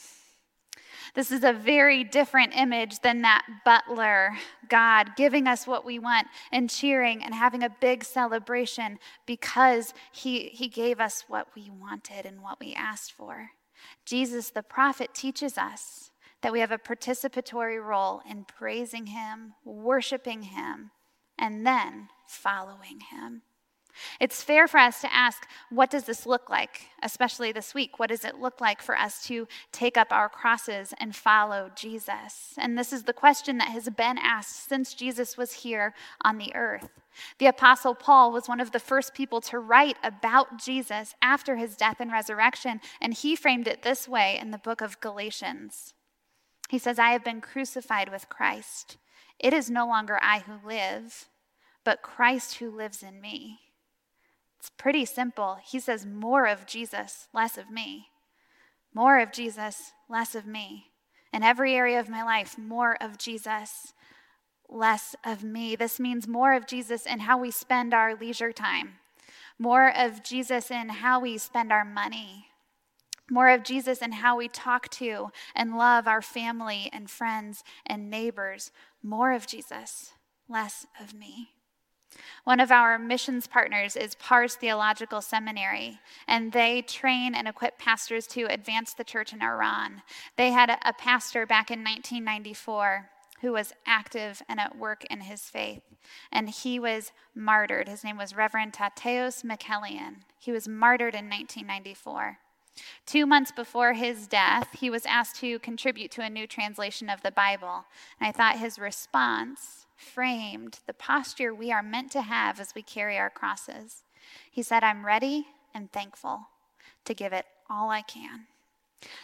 This 1.15 1.31
is 1.31 1.45
a 1.45 1.53
very 1.53 2.05
different 2.05 2.57
image 2.57 3.01
than 3.01 3.23
that 3.23 3.47
butler 3.65 4.33
God 4.69 5.11
giving 5.17 5.47
us 5.47 5.67
what 5.67 5.85
we 5.85 5.99
want 5.99 6.29
and 6.53 6.71
cheering 6.71 7.23
and 7.23 7.35
having 7.35 7.63
a 7.63 7.77
big 7.81 8.05
celebration 8.05 8.99
because 9.27 9.93
he, 10.13 10.49
he 10.49 10.69
gave 10.69 11.01
us 11.01 11.25
what 11.29 11.49
we 11.55 11.71
wanted 11.71 12.27
and 12.27 12.43
what 12.43 12.61
we 12.61 12.75
asked 12.75 13.13
for. 13.13 13.51
Jesus, 14.05 14.51
the 14.51 14.63
prophet, 14.63 15.15
teaches 15.15 15.59
us 15.59 16.11
that 16.43 16.53
we 16.53 16.61
have 16.61 16.73
a 16.73 16.79
participatory 16.79 17.83
role 17.83 18.23
in 18.29 18.45
praising 18.45 19.07
Him, 19.07 19.55
worshiping 19.65 20.43
Him, 20.43 20.91
and 21.39 21.67
then 21.67 22.09
following 22.27 23.01
Him. 23.11 23.43
It's 24.19 24.43
fair 24.43 24.69
for 24.69 24.79
us 24.79 25.01
to 25.01 25.15
ask, 25.15 25.47
what 25.71 25.91
does 25.91 26.05
this 26.05 26.27
look 26.27 26.49
like, 26.51 26.89
especially 27.03 27.53
this 27.53 27.75
week? 27.75 27.99
What 27.99 28.11
does 28.11 28.25
it 28.25 28.39
look 28.39 28.61
like 28.61 28.83
for 28.83 28.97
us 28.97 29.25
to 29.27 29.47
take 29.73 29.97
up 29.97 30.13
our 30.13 30.29
crosses 30.29 30.95
and 30.99 31.15
follow 31.15 31.71
Jesus? 31.75 32.55
And 32.59 32.77
this 32.77 32.93
is 32.93 33.05
the 33.05 33.13
question 33.13 33.59
that 33.59 33.69
has 33.69 33.89
been 33.89 34.19
asked 34.19 34.69
since 34.69 34.95
Jesus 34.95 35.37
was 35.37 35.53
here 35.53 35.95
on 36.23 36.39
the 36.39 36.55
earth. 36.55 36.89
The 37.39 37.47
Apostle 37.47 37.95
Paul 37.95 38.33
was 38.33 38.49
one 38.49 38.61
of 38.61 38.73
the 38.73 38.79
first 38.79 39.15
people 39.15 39.41
to 39.43 39.59
write 39.59 39.97
about 40.03 40.59
Jesus 40.59 41.15
after 41.21 41.57
his 41.57 41.77
death 41.77 41.97
and 42.01 42.13
resurrection, 42.13 42.81
and 43.01 43.15
he 43.15 43.37
framed 43.37 43.69
it 43.69 43.83
this 43.83 44.09
way 44.09 44.39
in 44.41 44.51
the 44.51 44.59
book 44.59 44.81
of 44.81 45.01
Galatians. 45.01 45.95
He 46.69 46.79
says, 46.79 46.99
I 46.99 47.11
have 47.11 47.25
been 47.25 47.41
crucified 47.41 48.11
with 48.11 48.29
Christ. 48.29 48.97
It 49.39 49.53
is 49.53 49.71
no 49.71 49.87
longer 49.87 50.19
I 50.23 50.41
who 50.41 50.67
live, 50.67 51.29
but 51.85 52.03
Christ 52.03 52.59
who 52.59 52.71
lives 52.71 53.03
in 53.03 53.21
me. 53.21 53.59
It's 54.61 54.71
pretty 54.77 55.07
simple. 55.07 55.57
He 55.65 55.81
says, 55.81 56.05
More 56.05 56.45
of 56.45 56.67
Jesus, 56.67 57.29
less 57.33 57.57
of 57.57 57.71
me. 57.71 58.09
More 58.93 59.19
of 59.19 59.33
Jesus, 59.33 59.93
less 60.07 60.35
of 60.35 60.47
me. 60.47 60.91
In 61.33 61.43
every 61.43 61.75
area 61.75 61.99
of 61.99 62.11
my 62.11 62.23
life, 62.23 62.59
more 62.59 62.95
of 63.01 63.17
Jesus, 63.17 63.95
less 64.69 65.17
of 65.25 65.43
me. 65.43 65.77
This 65.77 65.99
means 65.99 66.29
more 66.29 66.53
of 66.53 66.67
Jesus 66.67 67.07
in 67.07 67.21
how 67.21 67.39
we 67.39 67.51
spend 67.51 67.95
our 67.95 68.15
leisure 68.15 68.53
time, 68.53 68.97
more 69.59 69.89
of 69.97 70.23
Jesus 70.23 70.71
in 70.71 70.91
how 70.91 71.21
we 71.21 71.39
spend 71.39 71.73
our 71.73 71.85
money, 71.85 72.49
more 73.31 73.49
of 73.49 73.63
Jesus 73.63 74.03
in 74.03 74.13
how 74.13 74.37
we 74.37 74.49
talk 74.49 74.91
to 74.91 75.31
and 75.55 75.79
love 75.79 76.07
our 76.07 76.21
family 76.21 76.91
and 76.93 77.09
friends 77.09 77.65
and 77.87 78.11
neighbors, 78.11 78.73
more 79.03 79.33
of 79.33 79.47
Jesus, 79.47 80.13
less 80.51 80.87
of 81.01 81.15
me. 81.15 81.51
One 82.45 82.61
of 82.61 82.71
our 82.71 82.99
missions 82.99 83.47
partners 83.47 83.97
is 83.97 84.15
Pars 84.15 84.55
Theological 84.55 85.21
Seminary, 85.21 86.01
and 86.27 86.53
they 86.53 86.83
train 86.83 87.35
and 87.35 87.47
equip 87.47 87.79
pastors 87.79 88.27
to 88.29 88.45
advance 88.45 88.95
the 88.95 89.05
church 89.05 89.33
in 89.33 89.43
Iran. 89.43 90.03
They 90.37 90.51
had 90.51 90.71
a, 90.71 90.93
pastor 90.93 91.47
back 91.47 91.71
in 91.71 91.81
1994 91.81 93.11
who 93.41 93.53
was 93.53 93.73
active 93.87 94.43
and 94.49 94.61
at 94.61 94.77
work 94.77 95.05
in 95.11 95.23
his 95.23 95.43
faith, 95.43 95.83
and 96.31 96.51
he 96.51 96.79
was 96.79 97.13
martyred. 97.35 97.89
His 97.89 98.05
name 98.05 98.19
was 98.19 98.37
Reverend 98.37 98.75
Tateos 98.75 99.45
Michaelian. 99.45 100.17
He 100.39 100.53
was 100.53 100.69
martyred 100.69 101.15
in 101.15 101.31
1994. 101.31 102.39
Two 103.07 103.27
months 103.27 103.53
before 103.53 103.95
his 103.95 104.27
death, 104.27 104.69
he 104.79 104.91
was 104.91 105.07
asked 105.07 105.37
to 105.37 105.59
contribute 105.59 106.11
to 106.13 106.23
a 106.23 106.31
new 106.31 106.47
translation 106.47 107.09
of 107.09 107.23
the 107.23 107.31
Bible. 107.31 107.85
And 108.21 108.29
I 108.29 108.33
thought 108.33 108.59
his 108.59 108.79
response 108.79 109.80
framed 110.01 110.81
the 110.87 110.95
posture 110.95 111.55
we 111.55 111.71
are 111.71 111.83
meant 111.83 112.11
to 112.13 112.23
have 112.23 112.59
as 112.59 112.75
we 112.75 112.83
carry 112.83 113.19
our 113.19 113.31
crosses. 113.31 114.03
He 114.51 114.63
said, 114.63 114.83
I'm 114.83 115.05
ready 115.05 115.47
and 115.75 115.93
thankful 115.93 116.49
to 117.05 117.15
give 117.15 117.33
it 117.33 117.47
all 117.69 117.91
I 117.91 118.03
can. 118.03 118.47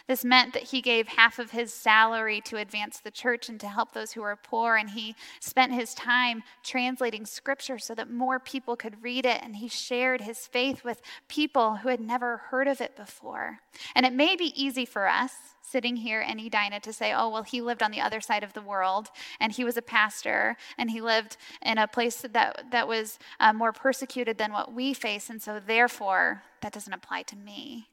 This 0.07 0.25
meant 0.25 0.53
that 0.53 0.63
he 0.63 0.81
gave 0.81 1.07
half 1.07 1.37
of 1.39 1.51
his 1.51 1.73
salary 1.73 2.41
to 2.41 2.57
advance 2.57 2.99
the 2.99 3.11
church 3.11 3.49
and 3.49 3.59
to 3.59 3.67
help 3.67 3.91
those 3.91 4.13
who 4.13 4.21
were 4.21 4.35
poor. 4.35 4.75
And 4.75 4.89
he 4.89 5.15
spent 5.39 5.73
his 5.73 5.93
time 5.93 6.43
translating 6.63 7.25
scripture 7.25 7.77
so 7.77 7.93
that 7.95 8.09
more 8.09 8.39
people 8.39 8.75
could 8.75 9.03
read 9.03 9.25
it. 9.25 9.41
And 9.43 9.57
he 9.57 9.67
shared 9.67 10.21
his 10.21 10.47
faith 10.47 10.83
with 10.83 11.01
people 11.27 11.77
who 11.77 11.89
had 11.89 11.99
never 11.99 12.37
heard 12.37 12.67
of 12.67 12.81
it 12.81 12.95
before. 12.95 13.59
And 13.95 14.05
it 14.05 14.13
may 14.13 14.35
be 14.35 14.53
easy 14.61 14.85
for 14.85 15.07
us 15.07 15.33
sitting 15.61 15.97
here 15.97 16.21
in 16.21 16.39
Edina 16.39 16.79
to 16.79 16.93
say, 16.93 17.13
oh, 17.13 17.29
well, 17.29 17.43
he 17.43 17.61
lived 17.61 17.83
on 17.83 17.91
the 17.91 17.99
other 17.99 18.21
side 18.21 18.43
of 18.43 18.53
the 18.53 18.61
world 18.61 19.09
and 19.39 19.51
he 19.51 19.65
was 19.65 19.75
a 19.75 19.81
pastor 19.81 20.55
and 20.77 20.89
he 20.89 21.01
lived 21.01 21.35
in 21.61 21.77
a 21.77 21.87
place 21.87 22.21
that, 22.21 22.71
that 22.71 22.87
was 22.87 23.19
uh, 23.39 23.51
more 23.51 23.73
persecuted 23.73 24.37
than 24.37 24.53
what 24.53 24.73
we 24.73 24.93
face. 24.93 25.29
And 25.29 25.41
so, 25.41 25.59
therefore, 25.59 26.43
that 26.61 26.71
doesn't 26.71 26.93
apply 26.93 27.23
to 27.23 27.35
me. 27.35 27.89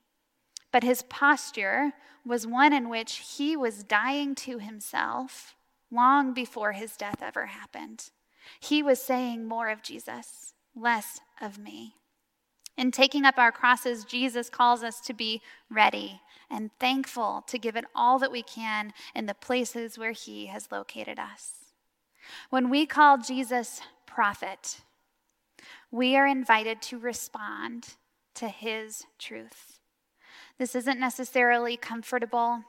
But 0.74 0.82
his 0.82 1.02
posture 1.02 1.92
was 2.26 2.48
one 2.48 2.72
in 2.72 2.88
which 2.88 3.36
he 3.36 3.56
was 3.56 3.84
dying 3.84 4.34
to 4.34 4.58
himself 4.58 5.54
long 5.88 6.34
before 6.34 6.72
his 6.72 6.96
death 6.96 7.22
ever 7.22 7.46
happened. 7.46 8.10
He 8.58 8.82
was 8.82 9.00
saying 9.00 9.46
more 9.46 9.68
of 9.68 9.84
Jesus, 9.84 10.52
less 10.74 11.20
of 11.40 11.58
me. 11.58 11.94
In 12.76 12.90
taking 12.90 13.24
up 13.24 13.38
our 13.38 13.52
crosses, 13.52 14.04
Jesus 14.04 14.50
calls 14.50 14.82
us 14.82 15.00
to 15.02 15.14
be 15.14 15.42
ready 15.70 16.20
and 16.50 16.72
thankful 16.80 17.44
to 17.46 17.56
give 17.56 17.76
it 17.76 17.84
all 17.94 18.18
that 18.18 18.32
we 18.32 18.42
can 18.42 18.92
in 19.14 19.26
the 19.26 19.34
places 19.34 19.96
where 19.96 20.10
he 20.10 20.46
has 20.46 20.72
located 20.72 21.20
us. 21.20 21.52
When 22.50 22.68
we 22.68 22.84
call 22.84 23.18
Jesus 23.18 23.80
prophet, 24.06 24.80
we 25.92 26.16
are 26.16 26.26
invited 26.26 26.82
to 26.82 26.98
respond 26.98 27.94
to 28.34 28.48
his 28.48 29.04
truth. 29.20 29.73
This 30.58 30.74
isn't 30.74 31.00
necessarily 31.00 31.76
comfortable. 31.76 32.62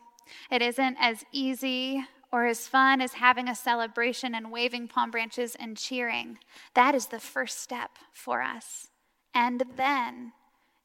It 0.51 0.61
isn't 0.61 0.97
as 0.99 1.23
easy 1.31 2.05
or 2.31 2.45
as 2.45 2.67
fun 2.67 2.99
as 3.01 3.13
having 3.13 3.47
a 3.47 3.55
celebration 3.55 4.35
and 4.35 4.51
waving 4.51 4.87
palm 4.87 5.11
branches 5.11 5.55
and 5.55 5.77
cheering. 5.77 6.39
That 6.73 6.95
is 6.95 7.07
the 7.07 7.19
first 7.19 7.59
step 7.61 7.91
for 8.11 8.41
us. 8.41 8.89
And 9.33 9.63
then 9.77 10.33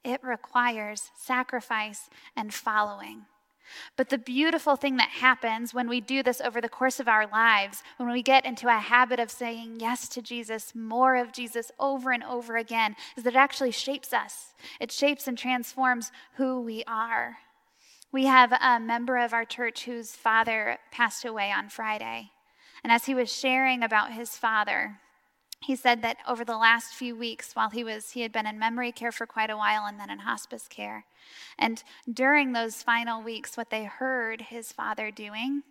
it 0.05 0.23
requires 0.23 1.11
sacrifice 1.17 2.09
and 2.37 2.53
following. 2.53 3.27
But 3.97 4.09
the 4.09 4.19
beautiful 4.19 4.77
thing 4.77 4.97
that 4.97 5.11
happens 5.11 5.75
when 5.75 5.89
we 5.89 6.01
do 6.01 6.23
this 6.23 6.41
over 6.41 6.61
the 6.61 6.69
course 6.69 7.01
of 7.01 7.09
our 7.09 7.27
lives, 7.27 7.83
when 7.97 8.11
we 8.11 8.23
get 8.23 8.45
into 8.45 8.69
a 8.69 8.79
habit 8.79 9.21
of 9.21 9.31
saying 9.31 9.81
yes 9.81 10.09
to 10.11 10.23
Jesus, 10.23 10.75
more 10.75 11.17
of 11.17 11.33
Jesus 11.33 11.71
over 11.79 12.13
and 12.13 12.25
over 12.25 12.57
again, 12.57 12.97
is 13.17 13.25
that 13.25 13.35
it 13.35 13.39
actually 13.39 13.73
shapes 13.73 14.13
us. 14.13 14.55
It 14.81 14.91
shapes 14.91 15.29
and 15.29 15.37
transforms 15.37 16.13
who 16.37 16.61
we 16.61 16.85
are. 16.87 17.39
We 18.13 18.27
have 18.27 18.53
a 18.53 18.81
member 18.81 19.19
of 19.19 19.33
our 19.33 19.45
church 19.45 19.85
whose 19.85 20.17
father 20.17 20.79
passed 20.91 21.25
away 21.25 21.53
on 21.53 21.69
Friday. 21.69 22.31
And 22.83 22.93
as 22.93 23.05
he 23.05 23.15
was 23.15 23.33
sharing 23.33 23.83
about 23.83 24.13
his 24.13 24.37
father, 24.37 24.99
he 25.61 25.77
said 25.77 26.03
that 26.03 26.17
over 26.27 26.45
the 26.45 26.57
last 26.57 26.95
few 26.95 27.15
weeks 27.15 27.55
while 27.55 27.71
he 27.71 27.85
was 27.85 28.11
he 28.11 28.23
had 28.23 28.33
been 28.33 28.47
in 28.47 28.59
memory 28.59 28.93
care 28.93 29.13
for 29.13 29.27
quite 29.27 29.51
a 29.51 29.57
while 29.57 29.85
and 29.87 30.01
then 30.01 30.11
in 30.11 30.21
hospice 30.21 30.67
care 30.69 31.05
and 31.59 31.83
during 32.13 32.53
those 32.53 32.83
final 32.83 33.23
weeks 33.23 33.57
what 33.57 33.71
they 33.71 33.85
heard 33.85 34.43
his 34.43 34.73
father 34.73 35.11
doing 35.11 35.63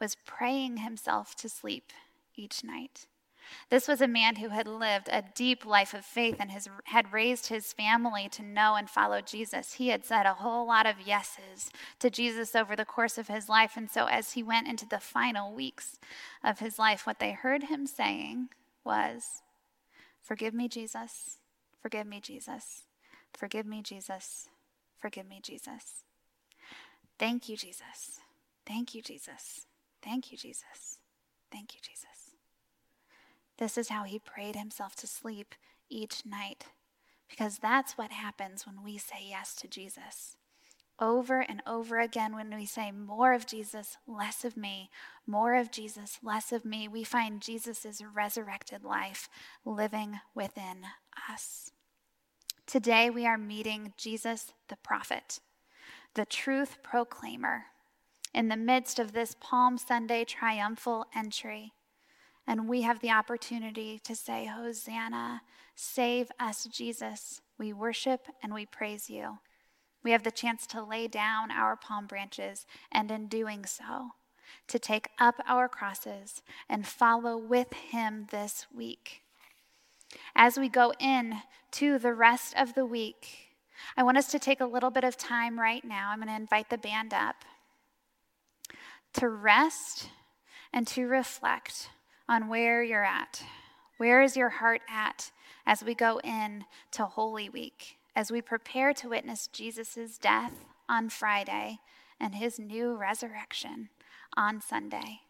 was 0.00 0.16
praying 0.26 0.78
himself 0.78 1.34
to 1.34 1.48
sleep 1.48 1.92
each 2.36 2.62
night 2.62 3.06
this 3.70 3.88
was 3.88 4.00
a 4.00 4.08
man 4.08 4.36
who 4.36 4.50
had 4.50 4.66
lived 4.66 5.08
a 5.10 5.24
deep 5.34 5.64
life 5.64 5.94
of 5.94 6.04
faith 6.04 6.36
and 6.38 6.50
had 6.84 7.12
raised 7.12 7.48
his 7.48 7.72
family 7.72 8.28
to 8.30 8.42
know 8.42 8.76
and 8.76 8.88
follow 8.88 9.20
Jesus. 9.20 9.74
He 9.74 9.88
had 9.88 10.04
said 10.04 10.26
a 10.26 10.34
whole 10.34 10.66
lot 10.66 10.86
of 10.86 11.00
yeses 11.06 11.70
to 11.98 12.08
Jesus 12.08 12.54
over 12.54 12.76
the 12.76 12.84
course 12.84 13.18
of 13.18 13.28
his 13.28 13.48
life. 13.48 13.72
And 13.76 13.90
so, 13.90 14.06
as 14.06 14.32
he 14.32 14.42
went 14.42 14.68
into 14.68 14.86
the 14.86 15.00
final 15.00 15.52
weeks 15.52 15.98
of 16.44 16.60
his 16.60 16.78
life, 16.78 17.06
what 17.06 17.18
they 17.18 17.32
heard 17.32 17.64
him 17.64 17.86
saying 17.86 18.50
was 18.84 19.42
Forgive 20.22 20.54
me, 20.54 20.68
Jesus. 20.68 21.38
Forgive 21.80 22.06
me, 22.06 22.20
Jesus. 22.20 22.84
Forgive 23.36 23.66
me, 23.66 23.82
Jesus. 23.82 24.48
Forgive 24.96 25.28
me, 25.28 25.40
Jesus. 25.42 26.04
Thank 27.18 27.48
you, 27.48 27.56
Jesus. 27.56 28.20
Thank 28.64 28.94
you, 28.94 29.02
Jesus. 29.02 29.66
Thank 30.02 30.30
you, 30.30 30.38
Jesus. 30.38 30.98
Thank 31.50 31.74
you, 31.74 31.80
Jesus. 31.82 32.36
This 33.58 33.76
is 33.76 33.88
how 33.88 34.04
he 34.04 34.18
prayed 34.18 34.56
himself 34.56 34.94
to 34.96 35.06
sleep 35.06 35.54
each 35.88 36.24
night 36.24 36.66
because 37.28 37.58
that's 37.58 37.98
what 37.98 38.12
happens 38.12 38.66
when 38.66 38.82
we 38.82 38.98
say 38.98 39.26
yes 39.28 39.54
to 39.56 39.68
Jesus 39.68 40.36
over 41.02 41.40
and 41.40 41.60
over 41.66 41.98
again 41.98 42.32
when 42.32 42.54
we 42.54 42.64
say 42.64 42.92
more 42.92 43.32
of 43.32 43.44
Jesus, 43.44 43.96
less 44.06 44.44
of 44.44 44.56
me, 44.56 44.88
more 45.26 45.56
of 45.56 45.72
Jesus, 45.72 46.20
less 46.22 46.52
of 46.52 46.64
me, 46.64 46.86
we 46.86 47.02
find 47.02 47.42
Jesus' 47.42 48.00
resurrected 48.14 48.84
life 48.84 49.28
living 49.64 50.20
within 50.32 50.84
us. 51.28 51.72
Today 52.66 53.10
we 53.10 53.26
are 53.26 53.36
meeting 53.36 53.92
Jesus 53.96 54.52
the 54.68 54.76
prophet, 54.76 55.40
the 56.14 56.24
truth 56.24 56.78
proclaimer, 56.84 57.64
in 58.32 58.48
the 58.48 58.56
midst 58.56 59.00
of 59.00 59.12
this 59.12 59.34
Palm 59.40 59.76
Sunday 59.78 60.24
triumphal 60.24 61.06
entry. 61.14 61.72
And 62.46 62.68
we 62.68 62.82
have 62.82 63.00
the 63.00 63.10
opportunity 63.10 64.00
to 64.04 64.14
say, 64.14 64.46
Hosanna, 64.46 65.42
save 65.74 66.30
us, 66.38 66.64
Jesus. 66.64 67.40
We 67.58 67.72
worship 67.72 68.28
and 68.40 68.54
we 68.54 68.66
praise 68.66 69.10
you. 69.10 69.38
We 70.02 70.10
have 70.12 70.22
the 70.22 70.30
chance 70.30 70.66
to 70.68 70.82
lay 70.82 71.06
down 71.06 71.50
our 71.50 71.76
palm 71.76 72.06
branches, 72.06 72.66
and 72.90 73.10
in 73.10 73.26
doing 73.28 73.64
so, 73.66 74.10
to 74.68 74.78
take 74.78 75.08
up 75.18 75.36
our 75.46 75.68
crosses 75.68 76.42
and 76.68 76.86
follow 76.86 77.36
with 77.36 77.72
him 77.72 78.26
this 78.30 78.66
week. 78.74 79.22
As 80.34 80.58
we 80.58 80.68
go 80.68 80.92
in 80.98 81.42
to 81.72 81.98
the 81.98 82.12
rest 82.12 82.54
of 82.56 82.74
the 82.74 82.84
week, 82.84 83.48
I 83.96 84.02
want 84.02 84.18
us 84.18 84.28
to 84.28 84.38
take 84.38 84.60
a 84.60 84.66
little 84.66 84.90
bit 84.90 85.04
of 85.04 85.16
time 85.16 85.58
right 85.58 85.84
now. 85.84 86.10
I'm 86.10 86.18
going 86.18 86.28
to 86.28 86.34
invite 86.34 86.70
the 86.70 86.78
band 86.78 87.14
up 87.14 87.36
to 89.14 89.28
rest 89.28 90.08
and 90.72 90.86
to 90.88 91.06
reflect 91.06 91.90
on 92.28 92.48
where 92.48 92.82
you're 92.82 93.04
at. 93.04 93.42
Where 93.98 94.22
is 94.22 94.36
your 94.36 94.48
heart 94.48 94.82
at 94.90 95.30
as 95.66 95.84
we 95.84 95.94
go 95.94 96.18
in 96.24 96.64
to 96.92 97.04
Holy 97.04 97.48
Week, 97.48 97.98
as 98.14 98.30
we 98.30 98.42
prepare 98.42 98.92
to 98.94 99.08
witness 99.08 99.46
Jesus' 99.46 100.18
death 100.18 100.64
on 100.88 101.08
Friday 101.08 101.78
and 102.20 102.34
his 102.34 102.58
new 102.58 102.94
resurrection 102.94 103.88
on 104.36 104.60
Sunday? 104.60 105.20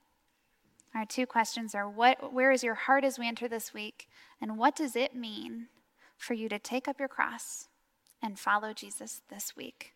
Our 0.94 1.06
two 1.06 1.26
questions 1.26 1.74
are 1.74 1.88
what, 1.88 2.32
where 2.32 2.52
is 2.52 2.62
your 2.62 2.74
heart 2.74 3.04
as 3.04 3.18
we 3.18 3.26
enter 3.26 3.48
this 3.48 3.72
week? 3.72 4.08
And 4.40 4.58
what 4.58 4.76
does 4.76 4.94
it 4.94 5.14
mean 5.14 5.68
for 6.16 6.34
you 6.34 6.48
to 6.50 6.58
take 6.58 6.86
up 6.86 6.98
your 6.98 7.08
cross 7.08 7.68
and 8.22 8.38
follow 8.38 8.72
Jesus 8.72 9.22
this 9.30 9.56
week? 9.56 9.94